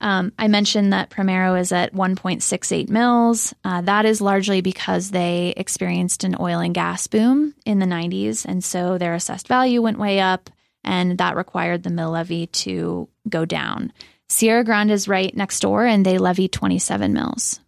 Um, 0.00 0.32
I 0.38 0.48
mentioned 0.48 0.92
that 0.92 1.10
Primero 1.10 1.54
is 1.54 1.72
at 1.72 1.94
1.68 1.94 2.88
mills. 2.90 3.54
Uh, 3.64 3.80
that 3.82 4.04
is 4.04 4.20
largely 4.20 4.60
because 4.60 5.10
they 5.10 5.54
experienced 5.56 6.22
an 6.22 6.36
oil 6.38 6.60
and 6.60 6.74
gas 6.74 7.06
boom 7.06 7.54
in 7.64 7.78
the 7.78 7.86
90s. 7.86 8.44
And 8.44 8.62
so 8.62 8.98
their 8.98 9.14
assessed 9.14 9.48
value 9.48 9.80
went 9.80 9.98
way 9.98 10.20
up, 10.20 10.50
and 10.84 11.16
that 11.18 11.36
required 11.36 11.82
the 11.82 11.90
mill 11.90 12.10
levy 12.10 12.46
to 12.48 13.08
go 13.28 13.44
down. 13.44 13.92
Sierra 14.28 14.64
Grande 14.64 14.90
is 14.90 15.08
right 15.08 15.34
next 15.34 15.60
door, 15.60 15.86
and 15.86 16.04
they 16.04 16.18
levy 16.18 16.48
27 16.48 17.12
mills. 17.12 17.60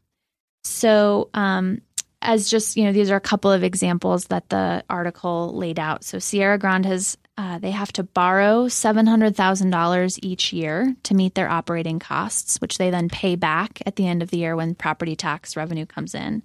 So 0.64 1.30
um, 1.33 1.80
as 2.21 2.50
just, 2.50 2.76
you 2.76 2.85
know, 2.85 2.92
these 2.92 3.11
are 3.11 3.16
a 3.16 3.21
couple 3.21 3.50
of 3.50 3.64
examples 3.64 4.26
that 4.26 4.49
the 4.49 4.85
article 4.90 5.57
laid 5.57 5.78
out. 5.78 6.04
So 6.04 6.18
Sierra 6.18 6.59
Grande 6.59 6.87
has, 6.87 7.16
uh, 7.38 7.57
they 7.57 7.71
have 7.71 7.92
to 7.92 8.02
borrow 8.02 8.66
$700,000 8.66 10.18
each 10.23 10.52
year 10.52 10.97
to 11.04 11.14
meet 11.14 11.37
their 11.37 11.49
operating 11.49 12.00
costs, 12.00 12.61
which 12.61 12.78
they 12.78 12.90
then 12.90 13.09
pay 13.09 13.37
back 13.37 13.80
at 13.87 13.95
the 13.95 14.09
end 14.09 14.25
of 14.25 14.30
the 14.30 14.38
year 14.38 14.57
when 14.57 14.75
property 14.75 15.14
tax 15.14 15.57
revenue 15.57 15.87
comes 15.87 16.16
in. 16.16 16.42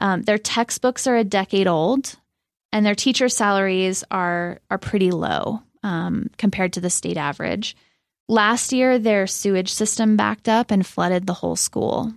Um, 0.00 0.22
their 0.22 0.36
textbooks 0.36 1.06
are 1.06 1.14
a 1.14 1.22
decade 1.22 1.68
old, 1.68 2.16
and 2.72 2.84
their 2.84 2.96
teacher 2.96 3.28
salaries 3.28 4.02
are 4.10 4.58
are 4.70 4.78
pretty 4.78 5.12
low 5.12 5.62
um, 5.84 6.30
compared 6.36 6.72
to 6.72 6.80
the 6.80 6.90
state 6.90 7.16
average. 7.16 7.76
Last 8.28 8.72
year, 8.72 8.98
their 8.98 9.28
sewage 9.28 9.72
system 9.72 10.16
backed 10.16 10.48
up 10.48 10.72
and 10.72 10.84
flooded 10.84 11.28
the 11.28 11.34
whole 11.34 11.54
school. 11.54 12.12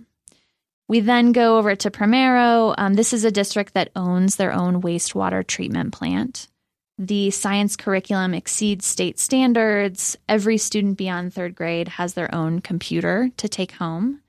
We 0.88 0.98
then 0.98 1.30
go 1.30 1.56
over 1.56 1.76
to 1.76 1.90
Primero. 1.92 2.74
Um, 2.76 2.94
this 2.94 3.12
is 3.12 3.24
a 3.24 3.30
district 3.30 3.74
that 3.74 3.92
owns 3.94 4.34
their 4.34 4.52
own 4.52 4.82
wastewater 4.82 5.46
treatment 5.46 5.92
plant. 5.92 6.48
The 6.98 7.30
science 7.30 7.76
curriculum 7.76 8.34
exceeds 8.34 8.86
state 8.86 9.20
standards. 9.20 10.16
Every 10.28 10.58
student 10.58 10.98
beyond 10.98 11.32
third 11.32 11.54
grade 11.54 11.88
has 11.88 12.14
their 12.14 12.34
own 12.34 12.60
computer 12.60 13.30
to 13.36 13.48
take 13.48 13.72
home. 13.72 14.20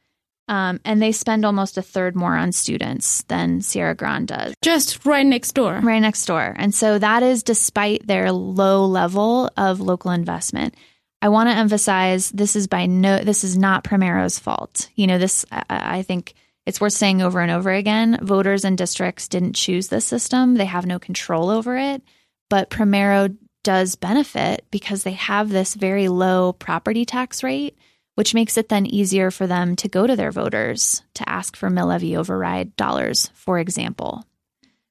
Um, 0.47 0.79
and 0.83 0.99
they 0.99 1.11
spend 1.11 1.45
almost 1.45 1.77
a 1.77 1.83
third 1.83 2.15
more 2.15 2.35
on 2.35 2.51
students 2.51 3.23
than 3.23 3.61
Sierra 3.61 3.93
Grande 3.93 4.27
does. 4.27 4.53
Just 4.63 5.05
right 5.05 5.25
next 5.25 5.51
door. 5.51 5.79
Right 5.83 5.99
next 5.99 6.25
door. 6.25 6.55
And 6.57 6.73
so 6.73 6.97
that 6.97 7.21
is 7.21 7.43
despite 7.43 8.07
their 8.07 8.31
low 8.31 8.85
level 8.85 9.51
of 9.57 9.79
local 9.79 10.09
investment. 10.09 10.75
I 11.21 11.29
want 11.29 11.49
to 11.49 11.55
emphasize 11.55 12.31
this 12.31 12.55
is 12.55 12.67
by 12.67 12.87
no, 12.87 13.19
this 13.19 13.43
is 13.43 13.57
not 13.57 13.83
Primero's 13.83 14.39
fault. 14.39 14.89
You 14.95 15.05
know, 15.05 15.19
this, 15.19 15.45
I, 15.51 15.63
I 15.69 16.01
think 16.01 16.33
it's 16.65 16.81
worth 16.81 16.93
saying 16.93 17.21
over 17.21 17.41
and 17.41 17.51
over 17.51 17.71
again 17.71 18.19
voters 18.21 18.63
and 18.63 18.77
districts 18.77 19.27
didn't 19.27 19.53
choose 19.53 19.89
this 19.89 20.05
system, 20.05 20.55
they 20.55 20.65
have 20.65 20.85
no 20.85 20.97
control 20.97 21.49
over 21.49 21.77
it. 21.77 22.01
But 22.49 22.69
Primero 22.69 23.29
does 23.63 23.95
benefit 23.95 24.65
because 24.71 25.03
they 25.03 25.13
have 25.13 25.49
this 25.49 25.75
very 25.75 26.07
low 26.07 26.53
property 26.53 27.05
tax 27.05 27.43
rate, 27.43 27.77
which 28.15 28.33
makes 28.33 28.57
it 28.57 28.69
then 28.69 28.85
easier 28.85 29.31
for 29.31 29.47
them 29.47 29.75
to 29.77 29.87
go 29.87 30.07
to 30.07 30.15
their 30.15 30.31
voters 30.31 31.03
to 31.13 31.29
ask 31.29 31.55
for 31.55 31.69
mill 31.69 31.87
levy 31.87 32.17
override 32.17 32.75
dollars, 32.75 33.29
for 33.33 33.59
example. 33.59 34.25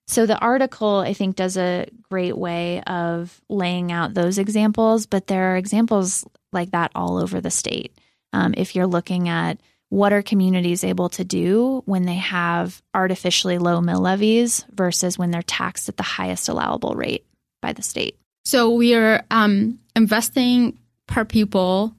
So 0.06 0.24
the 0.24 0.38
article, 0.38 0.98
I 0.98 1.12
think, 1.12 1.36
does 1.36 1.56
a 1.58 1.86
great 2.08 2.36
way 2.36 2.80
of 2.82 3.40
laying 3.48 3.92
out 3.92 4.14
those 4.14 4.38
examples, 4.38 5.06
but 5.06 5.26
there 5.26 5.52
are 5.52 5.56
examples 5.56 6.24
like 6.52 6.70
that 6.70 6.92
all 6.94 7.18
over 7.18 7.40
the 7.40 7.50
state. 7.50 7.92
Um, 8.32 8.54
if 8.56 8.74
you're 8.74 8.86
looking 8.86 9.28
at 9.28 9.60
what 9.90 10.12
are 10.12 10.22
communities 10.22 10.84
able 10.84 11.08
to 11.10 11.24
do 11.24 11.82
when 11.84 12.04
they 12.04 12.14
have 12.16 12.82
artificially 12.94 13.58
low 13.58 13.80
mill 13.80 14.00
levies 14.00 14.64
versus 14.70 15.18
when 15.18 15.30
they're 15.30 15.42
taxed 15.42 15.88
at 15.88 15.96
the 15.96 16.02
highest 16.02 16.48
allowable 16.48 16.94
rate 16.94 17.24
by 17.60 17.72
the 17.72 17.82
state. 17.82 18.18
So 18.44 18.70
we 18.70 18.94
are 18.94 19.22
um, 19.30 19.78
investing 19.94 20.78
per 21.06 21.24
pupil 21.24 21.94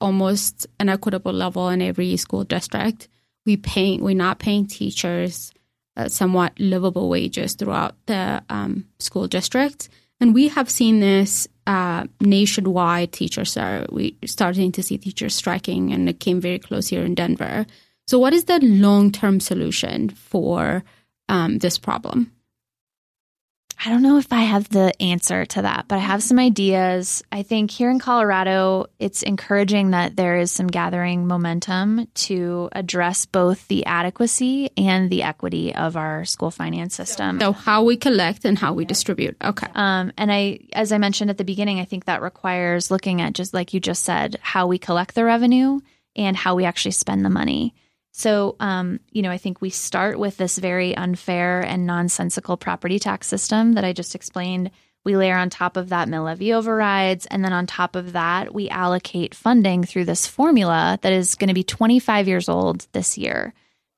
almost 0.00 0.66
an 0.80 0.88
equitable 0.88 1.32
level 1.32 1.68
in 1.68 1.80
every 1.80 2.16
school 2.16 2.44
district. 2.44 3.08
We 3.46 3.56
pay 3.56 3.98
we're 3.98 4.14
not 4.14 4.38
paying 4.38 4.66
teachers 4.66 5.52
uh, 5.96 6.08
somewhat 6.08 6.52
livable 6.58 7.08
wages 7.08 7.54
throughout 7.54 7.94
the 8.06 8.42
um, 8.48 8.86
school 8.98 9.28
district. 9.28 9.88
And 10.20 10.34
we 10.34 10.48
have 10.48 10.70
seen 10.70 11.00
this 11.00 11.48
uh, 11.66 12.06
nationwide. 12.20 13.12
Teachers 13.12 13.56
are 13.56 13.86
we 13.90 14.16
starting 14.24 14.72
to 14.72 14.82
see 14.82 14.98
teachers 14.98 15.34
striking, 15.34 15.92
and 15.92 16.08
it 16.08 16.20
came 16.20 16.40
very 16.40 16.58
close 16.58 16.88
here 16.88 17.04
in 17.04 17.14
Denver. 17.14 17.66
So, 18.06 18.18
what 18.18 18.32
is 18.32 18.44
the 18.44 18.60
long 18.60 19.10
term 19.10 19.40
solution 19.40 20.10
for 20.10 20.84
um, 21.28 21.58
this 21.58 21.76
problem? 21.76 22.32
I 23.84 23.90
don't 23.90 24.02
know 24.02 24.18
if 24.18 24.32
I 24.32 24.42
have 24.42 24.68
the 24.68 24.92
answer 25.02 25.44
to 25.44 25.62
that, 25.62 25.86
but 25.88 25.96
I 25.96 26.02
have 26.02 26.22
some 26.22 26.38
ideas. 26.38 27.24
I 27.32 27.42
think 27.42 27.72
here 27.72 27.90
in 27.90 27.98
Colorado, 27.98 28.86
it's 29.00 29.24
encouraging 29.24 29.90
that 29.90 30.14
there 30.14 30.38
is 30.38 30.52
some 30.52 30.68
gathering 30.68 31.26
momentum 31.26 32.06
to 32.14 32.68
address 32.70 33.26
both 33.26 33.66
the 33.66 33.84
adequacy 33.86 34.70
and 34.76 35.10
the 35.10 35.24
equity 35.24 35.74
of 35.74 35.96
our 35.96 36.24
school 36.24 36.52
finance 36.52 36.94
system. 36.94 37.40
So, 37.40 37.50
how 37.50 37.82
we 37.82 37.96
collect 37.96 38.44
and 38.44 38.56
how 38.56 38.72
we 38.72 38.84
distribute. 38.84 39.36
Okay. 39.42 39.66
Um, 39.74 40.12
and 40.16 40.30
I, 40.30 40.60
as 40.72 40.92
I 40.92 40.98
mentioned 40.98 41.30
at 41.30 41.38
the 41.38 41.44
beginning, 41.44 41.80
I 41.80 41.84
think 41.84 42.04
that 42.04 42.22
requires 42.22 42.88
looking 42.88 43.20
at 43.20 43.32
just 43.32 43.52
like 43.52 43.74
you 43.74 43.80
just 43.80 44.04
said, 44.04 44.38
how 44.42 44.68
we 44.68 44.78
collect 44.78 45.16
the 45.16 45.24
revenue 45.24 45.80
and 46.14 46.36
how 46.36 46.54
we 46.54 46.64
actually 46.64 46.92
spend 46.92 47.24
the 47.24 47.30
money. 47.30 47.74
So, 48.12 48.56
um, 48.60 49.00
you 49.10 49.22
know, 49.22 49.30
I 49.30 49.38
think 49.38 49.60
we 49.60 49.70
start 49.70 50.18
with 50.18 50.36
this 50.36 50.58
very 50.58 50.94
unfair 50.94 51.62
and 51.62 51.86
nonsensical 51.86 52.58
property 52.58 52.98
tax 52.98 53.26
system 53.26 53.72
that 53.72 53.84
I 53.84 53.94
just 53.94 54.14
explained. 54.14 54.70
We 55.04 55.16
layer 55.16 55.36
on 55.36 55.50
top 55.50 55.76
of 55.76 55.88
that 55.88 56.08
mill 56.08 56.24
levy 56.24 56.52
overrides. 56.52 57.26
And 57.26 57.44
then 57.44 57.54
on 57.54 57.66
top 57.66 57.96
of 57.96 58.12
that, 58.12 58.54
we 58.54 58.68
allocate 58.68 59.34
funding 59.34 59.82
through 59.82 60.04
this 60.04 60.26
formula 60.26 60.98
that 61.02 61.12
is 61.12 61.34
going 61.34 61.48
to 61.48 61.54
be 61.54 61.64
25 61.64 62.28
years 62.28 62.48
old 62.48 62.86
this 62.92 63.16
year. 63.16 63.54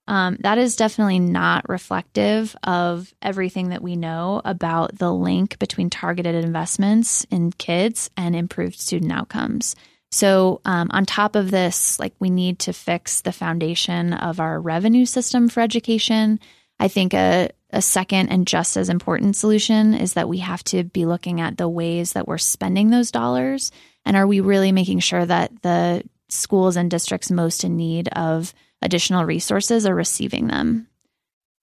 Um, 0.06 0.36
that 0.40 0.58
is 0.58 0.76
definitely 0.76 1.18
not 1.18 1.68
reflective 1.68 2.54
of 2.62 3.12
everything 3.22 3.70
that 3.70 3.82
we 3.82 3.96
know 3.96 4.42
about 4.44 4.96
the 4.98 5.12
link 5.12 5.58
between 5.58 5.90
targeted 5.90 6.44
investments 6.44 7.26
in 7.30 7.52
kids 7.52 8.10
and 8.16 8.36
improved 8.36 8.78
student 8.78 9.12
outcomes. 9.12 9.74
So, 10.14 10.60
um, 10.64 10.90
on 10.92 11.06
top 11.06 11.34
of 11.34 11.50
this, 11.50 11.98
like 11.98 12.14
we 12.20 12.30
need 12.30 12.60
to 12.60 12.72
fix 12.72 13.22
the 13.22 13.32
foundation 13.32 14.12
of 14.12 14.38
our 14.38 14.60
revenue 14.60 15.06
system 15.06 15.48
for 15.48 15.60
education. 15.60 16.38
I 16.78 16.86
think 16.86 17.14
a, 17.14 17.50
a 17.70 17.82
second 17.82 18.28
and 18.28 18.46
just 18.46 18.76
as 18.76 18.88
important 18.88 19.34
solution 19.34 19.92
is 19.92 20.14
that 20.14 20.28
we 20.28 20.38
have 20.38 20.62
to 20.66 20.84
be 20.84 21.04
looking 21.04 21.40
at 21.40 21.56
the 21.56 21.68
ways 21.68 22.12
that 22.12 22.28
we're 22.28 22.38
spending 22.38 22.90
those 22.90 23.10
dollars. 23.10 23.72
And 24.04 24.16
are 24.16 24.24
we 24.24 24.38
really 24.38 24.70
making 24.70 25.00
sure 25.00 25.26
that 25.26 25.50
the 25.62 26.04
schools 26.28 26.76
and 26.76 26.88
districts 26.88 27.32
most 27.32 27.64
in 27.64 27.76
need 27.76 28.06
of 28.10 28.54
additional 28.82 29.24
resources 29.24 29.84
are 29.84 29.96
receiving 29.96 30.46
them? 30.46 30.86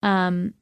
Um, 0.04 0.56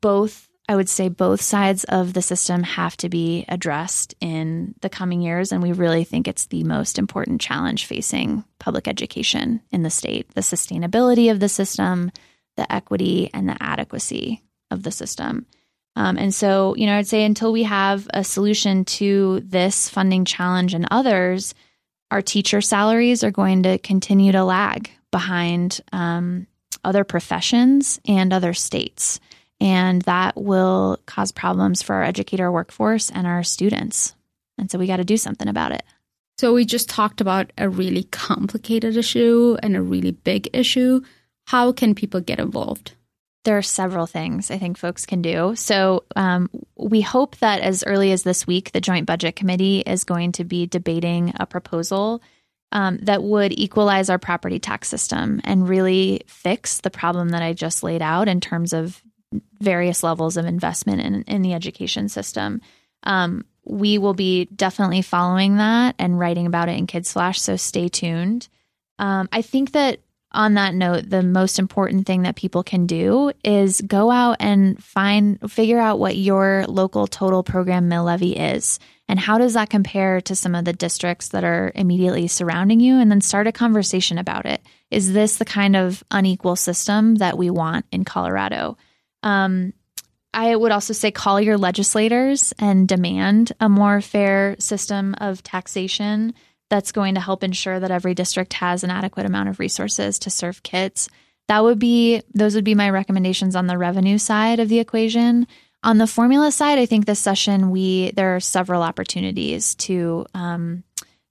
both 0.00 0.48
I 0.68 0.74
would 0.74 0.88
say 0.88 1.08
both 1.08 1.40
sides 1.40 1.84
of 1.84 2.12
the 2.12 2.22
system 2.22 2.64
have 2.64 2.96
to 2.98 3.08
be 3.08 3.44
addressed 3.48 4.14
in 4.20 4.74
the 4.80 4.88
coming 4.88 5.20
years. 5.20 5.52
And 5.52 5.62
we 5.62 5.72
really 5.72 6.02
think 6.02 6.26
it's 6.26 6.46
the 6.46 6.64
most 6.64 6.98
important 6.98 7.40
challenge 7.40 7.86
facing 7.86 8.44
public 8.58 8.88
education 8.88 9.60
in 9.70 9.82
the 9.82 9.90
state 9.90 10.34
the 10.34 10.40
sustainability 10.40 11.30
of 11.30 11.38
the 11.38 11.48
system, 11.48 12.10
the 12.56 12.70
equity, 12.72 13.30
and 13.32 13.48
the 13.48 13.56
adequacy 13.60 14.42
of 14.70 14.82
the 14.82 14.90
system. 14.90 15.46
Um, 15.94 16.18
and 16.18 16.34
so, 16.34 16.74
you 16.76 16.86
know, 16.86 16.98
I'd 16.98 17.06
say 17.06 17.24
until 17.24 17.52
we 17.52 17.62
have 17.62 18.06
a 18.12 18.24
solution 18.24 18.84
to 18.84 19.40
this 19.40 19.88
funding 19.88 20.24
challenge 20.24 20.74
and 20.74 20.86
others, 20.90 21.54
our 22.10 22.20
teacher 22.20 22.60
salaries 22.60 23.24
are 23.24 23.30
going 23.30 23.62
to 23.62 23.78
continue 23.78 24.32
to 24.32 24.44
lag 24.44 24.90
behind 25.10 25.80
um, 25.92 26.46
other 26.84 27.04
professions 27.04 28.00
and 28.06 28.32
other 28.32 28.52
states 28.52 29.20
and 29.60 30.02
that 30.02 30.36
will 30.36 30.98
cause 31.06 31.32
problems 31.32 31.82
for 31.82 31.94
our 31.94 32.02
educator 32.02 32.50
workforce 32.50 33.10
and 33.10 33.26
our 33.26 33.42
students. 33.42 34.14
And 34.58 34.70
so 34.70 34.78
we 34.78 34.86
got 34.86 34.96
to 34.96 35.04
do 35.04 35.16
something 35.16 35.48
about 35.48 35.72
it. 35.72 35.82
So 36.38 36.52
we 36.52 36.64
just 36.66 36.90
talked 36.90 37.20
about 37.20 37.52
a 37.56 37.68
really 37.68 38.04
complicated 38.04 38.96
issue 38.96 39.56
and 39.62 39.74
a 39.74 39.82
really 39.82 40.10
big 40.10 40.50
issue. 40.52 41.00
How 41.46 41.72
can 41.72 41.94
people 41.94 42.20
get 42.20 42.38
involved? 42.38 42.92
There 43.44 43.56
are 43.56 43.62
several 43.62 44.06
things 44.06 44.50
I 44.50 44.58
think 44.58 44.76
folks 44.76 45.06
can 45.06 45.22
do. 45.22 45.54
So 45.54 46.04
um, 46.14 46.50
we 46.76 47.00
hope 47.00 47.36
that 47.36 47.60
as 47.60 47.84
early 47.84 48.12
as 48.12 48.22
this 48.22 48.46
week, 48.46 48.72
the 48.72 48.80
Joint 48.80 49.06
Budget 49.06 49.36
Committee 49.36 49.80
is 49.80 50.04
going 50.04 50.32
to 50.32 50.44
be 50.44 50.66
debating 50.66 51.32
a 51.38 51.46
proposal 51.46 52.22
um, 52.72 52.98
that 53.02 53.22
would 53.22 53.58
equalize 53.58 54.10
our 54.10 54.18
property 54.18 54.58
tax 54.58 54.88
system 54.88 55.40
and 55.44 55.68
really 55.68 56.22
fix 56.26 56.80
the 56.80 56.90
problem 56.90 57.30
that 57.30 57.42
I 57.42 57.52
just 57.52 57.82
laid 57.82 58.02
out 58.02 58.28
in 58.28 58.40
terms 58.40 58.72
of 58.72 59.00
various 59.60 60.02
levels 60.02 60.36
of 60.36 60.46
investment 60.46 61.02
in, 61.02 61.22
in 61.22 61.42
the 61.42 61.54
education 61.54 62.08
system. 62.08 62.60
Um, 63.02 63.44
we 63.64 63.98
will 63.98 64.14
be 64.14 64.46
definitely 64.46 65.02
following 65.02 65.56
that 65.56 65.96
and 65.98 66.18
writing 66.18 66.46
about 66.46 66.68
it 66.68 66.78
in 66.78 66.86
Kids 66.86 67.12
Flash, 67.12 67.40
so 67.40 67.56
stay 67.56 67.88
tuned. 67.88 68.48
Um, 68.98 69.28
I 69.32 69.42
think 69.42 69.72
that 69.72 70.00
on 70.32 70.54
that 70.54 70.74
note, 70.74 71.08
the 71.08 71.22
most 71.22 71.58
important 71.58 72.06
thing 72.06 72.22
that 72.22 72.36
people 72.36 72.62
can 72.62 72.86
do 72.86 73.32
is 73.42 73.80
go 73.80 74.10
out 74.10 74.36
and 74.38 74.82
find, 74.82 75.38
figure 75.50 75.78
out 75.78 75.98
what 75.98 76.16
your 76.16 76.64
local 76.68 77.06
total 77.06 77.42
program 77.42 77.88
mill 77.88 78.04
levy 78.04 78.36
is. 78.36 78.78
And 79.08 79.18
how 79.18 79.38
does 79.38 79.54
that 79.54 79.70
compare 79.70 80.20
to 80.22 80.34
some 80.34 80.54
of 80.54 80.64
the 80.64 80.72
districts 80.72 81.28
that 81.28 81.44
are 81.44 81.72
immediately 81.74 82.26
surrounding 82.26 82.80
you? 82.80 82.98
And 82.98 83.10
then 83.10 83.20
start 83.20 83.46
a 83.46 83.52
conversation 83.52 84.18
about 84.18 84.46
it. 84.46 84.60
Is 84.90 85.12
this 85.12 85.38
the 85.38 85.44
kind 85.44 85.74
of 85.76 86.04
unequal 86.10 86.56
system 86.56 87.16
that 87.16 87.38
we 87.38 87.48
want 87.48 87.86
in 87.90 88.04
Colorado? 88.04 88.76
Um, 89.22 89.72
I 90.34 90.54
would 90.54 90.72
also 90.72 90.92
say 90.92 91.10
call 91.10 91.40
your 91.40 91.56
legislators 91.56 92.52
and 92.58 92.86
demand 92.86 93.52
a 93.58 93.68
more 93.68 94.00
fair 94.00 94.56
system 94.58 95.14
of 95.18 95.42
taxation 95.42 96.34
that's 96.68 96.92
going 96.92 97.14
to 97.14 97.20
help 97.20 97.42
ensure 97.42 97.80
that 97.80 97.90
every 97.90 98.14
district 98.14 98.52
has 98.54 98.84
an 98.84 98.90
adequate 98.90 99.24
amount 99.24 99.48
of 99.48 99.58
resources 99.58 100.18
to 100.20 100.30
serve 100.30 100.62
kids. 100.62 101.08
that 101.48 101.62
would 101.62 101.78
be 101.78 102.22
those 102.34 102.54
would 102.54 102.64
be 102.64 102.74
my 102.74 102.90
recommendations 102.90 103.56
on 103.56 103.66
the 103.66 103.78
revenue 103.78 104.18
side 104.18 104.60
of 104.60 104.68
the 104.68 104.80
equation. 104.80 105.46
On 105.82 105.98
the 105.98 106.06
formula 106.06 106.50
side, 106.50 106.78
I 106.78 106.86
think 106.86 107.06
this 107.06 107.20
session 107.20 107.70
we 107.70 108.10
there 108.12 108.34
are 108.34 108.40
several 108.40 108.82
opportunities 108.82 109.74
to 109.76 110.26
um, 110.34 110.82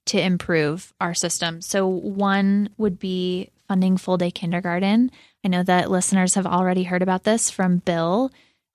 to 0.06 0.20
improve 0.20 0.92
our 1.00 1.14
system. 1.14 1.60
So 1.60 1.86
one 1.86 2.70
would 2.78 2.98
be 2.98 3.50
funding 3.68 3.96
full 3.96 4.16
day 4.16 4.30
kindergarten. 4.30 5.10
I 5.46 5.48
know 5.48 5.62
that 5.62 5.92
listeners 5.92 6.34
have 6.34 6.44
already 6.44 6.82
heard 6.82 7.02
about 7.02 7.22
this 7.22 7.52
from 7.52 7.76
Bill. 7.76 8.32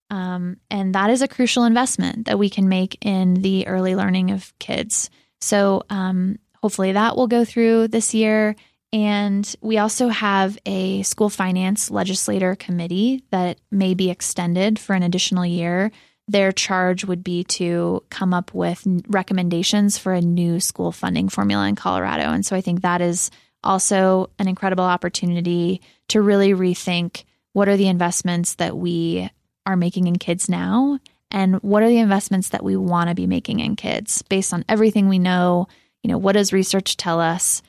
Um, 0.09 0.55
and 0.69 0.95
that 0.95 1.09
is 1.09 1.21
a 1.21 1.27
crucial 1.27 1.65
investment 1.65 2.27
that 2.27 2.39
we 2.39 2.49
can 2.49 2.69
make 2.69 2.97
in 3.01 3.33
the 3.33 3.67
early 3.67 3.93
learning 3.93 4.31
of 4.31 4.57
kids. 4.57 5.09
So 5.41 5.83
um, 5.89 6.39
hopefully 6.63 6.93
that 6.93 7.17
will 7.17 7.27
go 7.27 7.43
through 7.43 7.89
this 7.89 8.13
year. 8.13 8.55
And 8.93 9.53
we 9.59 9.79
also 9.79 10.07
have 10.07 10.57
a 10.65 11.03
school 11.03 11.29
finance 11.29 11.91
legislator 11.91 12.55
committee 12.55 13.25
that 13.31 13.59
may 13.69 13.93
be 13.93 14.09
extended 14.09 14.79
for 14.79 14.93
an 14.93 15.03
additional 15.03 15.45
year. 15.45 15.91
Their 16.29 16.53
charge 16.53 17.03
would 17.03 17.21
be 17.21 17.43
to 17.59 18.01
come 18.09 18.33
up 18.33 18.53
with 18.53 18.81
recommendations 19.09 19.97
for 19.97 20.13
a 20.13 20.21
new 20.21 20.61
school 20.61 20.93
funding 20.93 21.27
formula 21.27 21.67
in 21.67 21.75
Colorado. 21.75 22.31
And 22.31 22.45
so 22.45 22.55
I 22.55 22.61
think 22.61 22.83
that 22.83 23.01
is 23.01 23.29
also 23.61 24.29
an 24.39 24.47
incredible 24.47 24.85
opportunity 24.85 25.81
to 26.11 26.21
really 26.21 26.51
rethink 26.51 27.23
what 27.53 27.67
are 27.67 27.77
the 27.77 27.87
investments 27.87 28.55
that 28.55 28.75
we 28.77 29.29
are 29.65 29.75
making 29.75 30.07
in 30.07 30.17
kids 30.17 30.49
now 30.49 30.99
and 31.29 31.55
what 31.61 31.83
are 31.83 31.87
the 31.87 31.99
investments 31.99 32.49
that 32.49 32.63
we 32.63 32.75
want 32.75 33.09
to 33.09 33.15
be 33.15 33.27
making 33.27 33.59
in 33.59 33.75
kids 33.75 34.21
based 34.23 34.53
on 34.53 34.65
everything 34.67 35.07
we 35.07 35.19
know 35.19 35.67
you 36.03 36.09
know 36.09 36.17
what 36.17 36.33
does 36.33 36.53
research 36.53 36.97
tell 36.97 37.19
us 37.19 37.61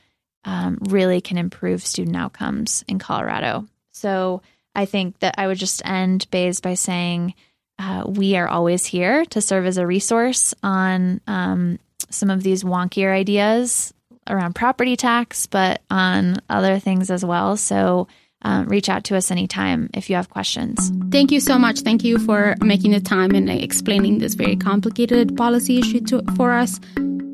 um, 0.45 0.79
really 0.83 1.21
can 1.21 1.39
improve 1.39 1.85
student 1.85 2.17
outcomes 2.17 2.85
in 2.89 2.99
colorado 2.99 3.67
so 3.93 4.43
i 4.75 4.85
think 4.85 5.19
that 5.21 5.35
i 5.39 5.47
would 5.47 5.59
just 5.59 5.83
end 5.85 6.27
bays 6.31 6.61
by 6.61 6.75
saying 6.75 7.35
uh, 7.79 8.05
we 8.07 8.37
are 8.37 8.49
always 8.49 8.87
here 8.87 9.25
to 9.27 9.41
serve 9.41 9.67
as 9.67 9.77
a 9.77 9.87
resource 9.87 10.55
on 10.63 11.21
um, 11.27 11.79
some 12.11 12.31
of 12.31 12.43
these 12.43 12.63
wonkier 12.63 13.13
ideas 13.13 13.93
around 14.29 14.55
property 14.55 14.97
tax, 14.97 15.47
but 15.47 15.83
on 15.91 16.37
other 16.49 16.79
things 16.79 17.11
as 17.11 17.25
well. 17.25 17.57
So 17.57 18.09
um, 18.43 18.67
reach 18.67 18.89
out 18.89 19.05
to 19.05 19.17
us 19.17 19.31
anytime 19.31 19.89
if 19.95 20.11
you 20.11 20.17
have 20.17 20.31
questions. 20.31 20.93
Thank 21.11 21.33
you 21.33 21.41
so 21.41 21.59
much. 21.59 21.81
Thank 21.81 22.05
you 22.05 22.19
for 22.19 22.55
making 22.61 22.93
the 22.93 23.01
time 23.01 23.33
and 23.35 23.49
explaining 23.49 24.19
this 24.19 24.35
very 24.35 24.57
complicated 24.57 25.37
policy 25.37 25.79
issue 25.79 26.01
to, 26.07 26.23
for 26.37 26.53
us. 26.53 26.81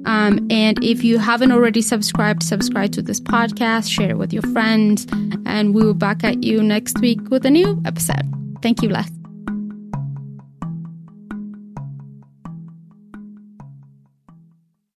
Um, 0.05 0.47
and 0.51 0.83
if 0.83 1.05
you 1.05 1.19
haven't 1.19 1.53
already 1.53 1.83
subscribed, 1.83 2.43
subscribe 2.43 2.93
to 2.93 3.03
this 3.03 3.21
podcast, 3.21 3.91
share 3.91 4.11
it 4.11 4.19
with 4.19 4.33
your 4.33 4.43
friends, 4.55 5.07
and 5.45 5.75
we 5.75 5.85
will 5.85 5.95
back 5.95 6.25
at 6.25 6.43
you 6.43 6.63
next 6.63 6.99
week 7.01 7.21
with 7.31 7.45
a 7.45 7.51
new 7.51 7.81
episode. 7.85 8.23
Thank 8.63 8.83
you, 8.83 8.89
Les. 8.89 9.18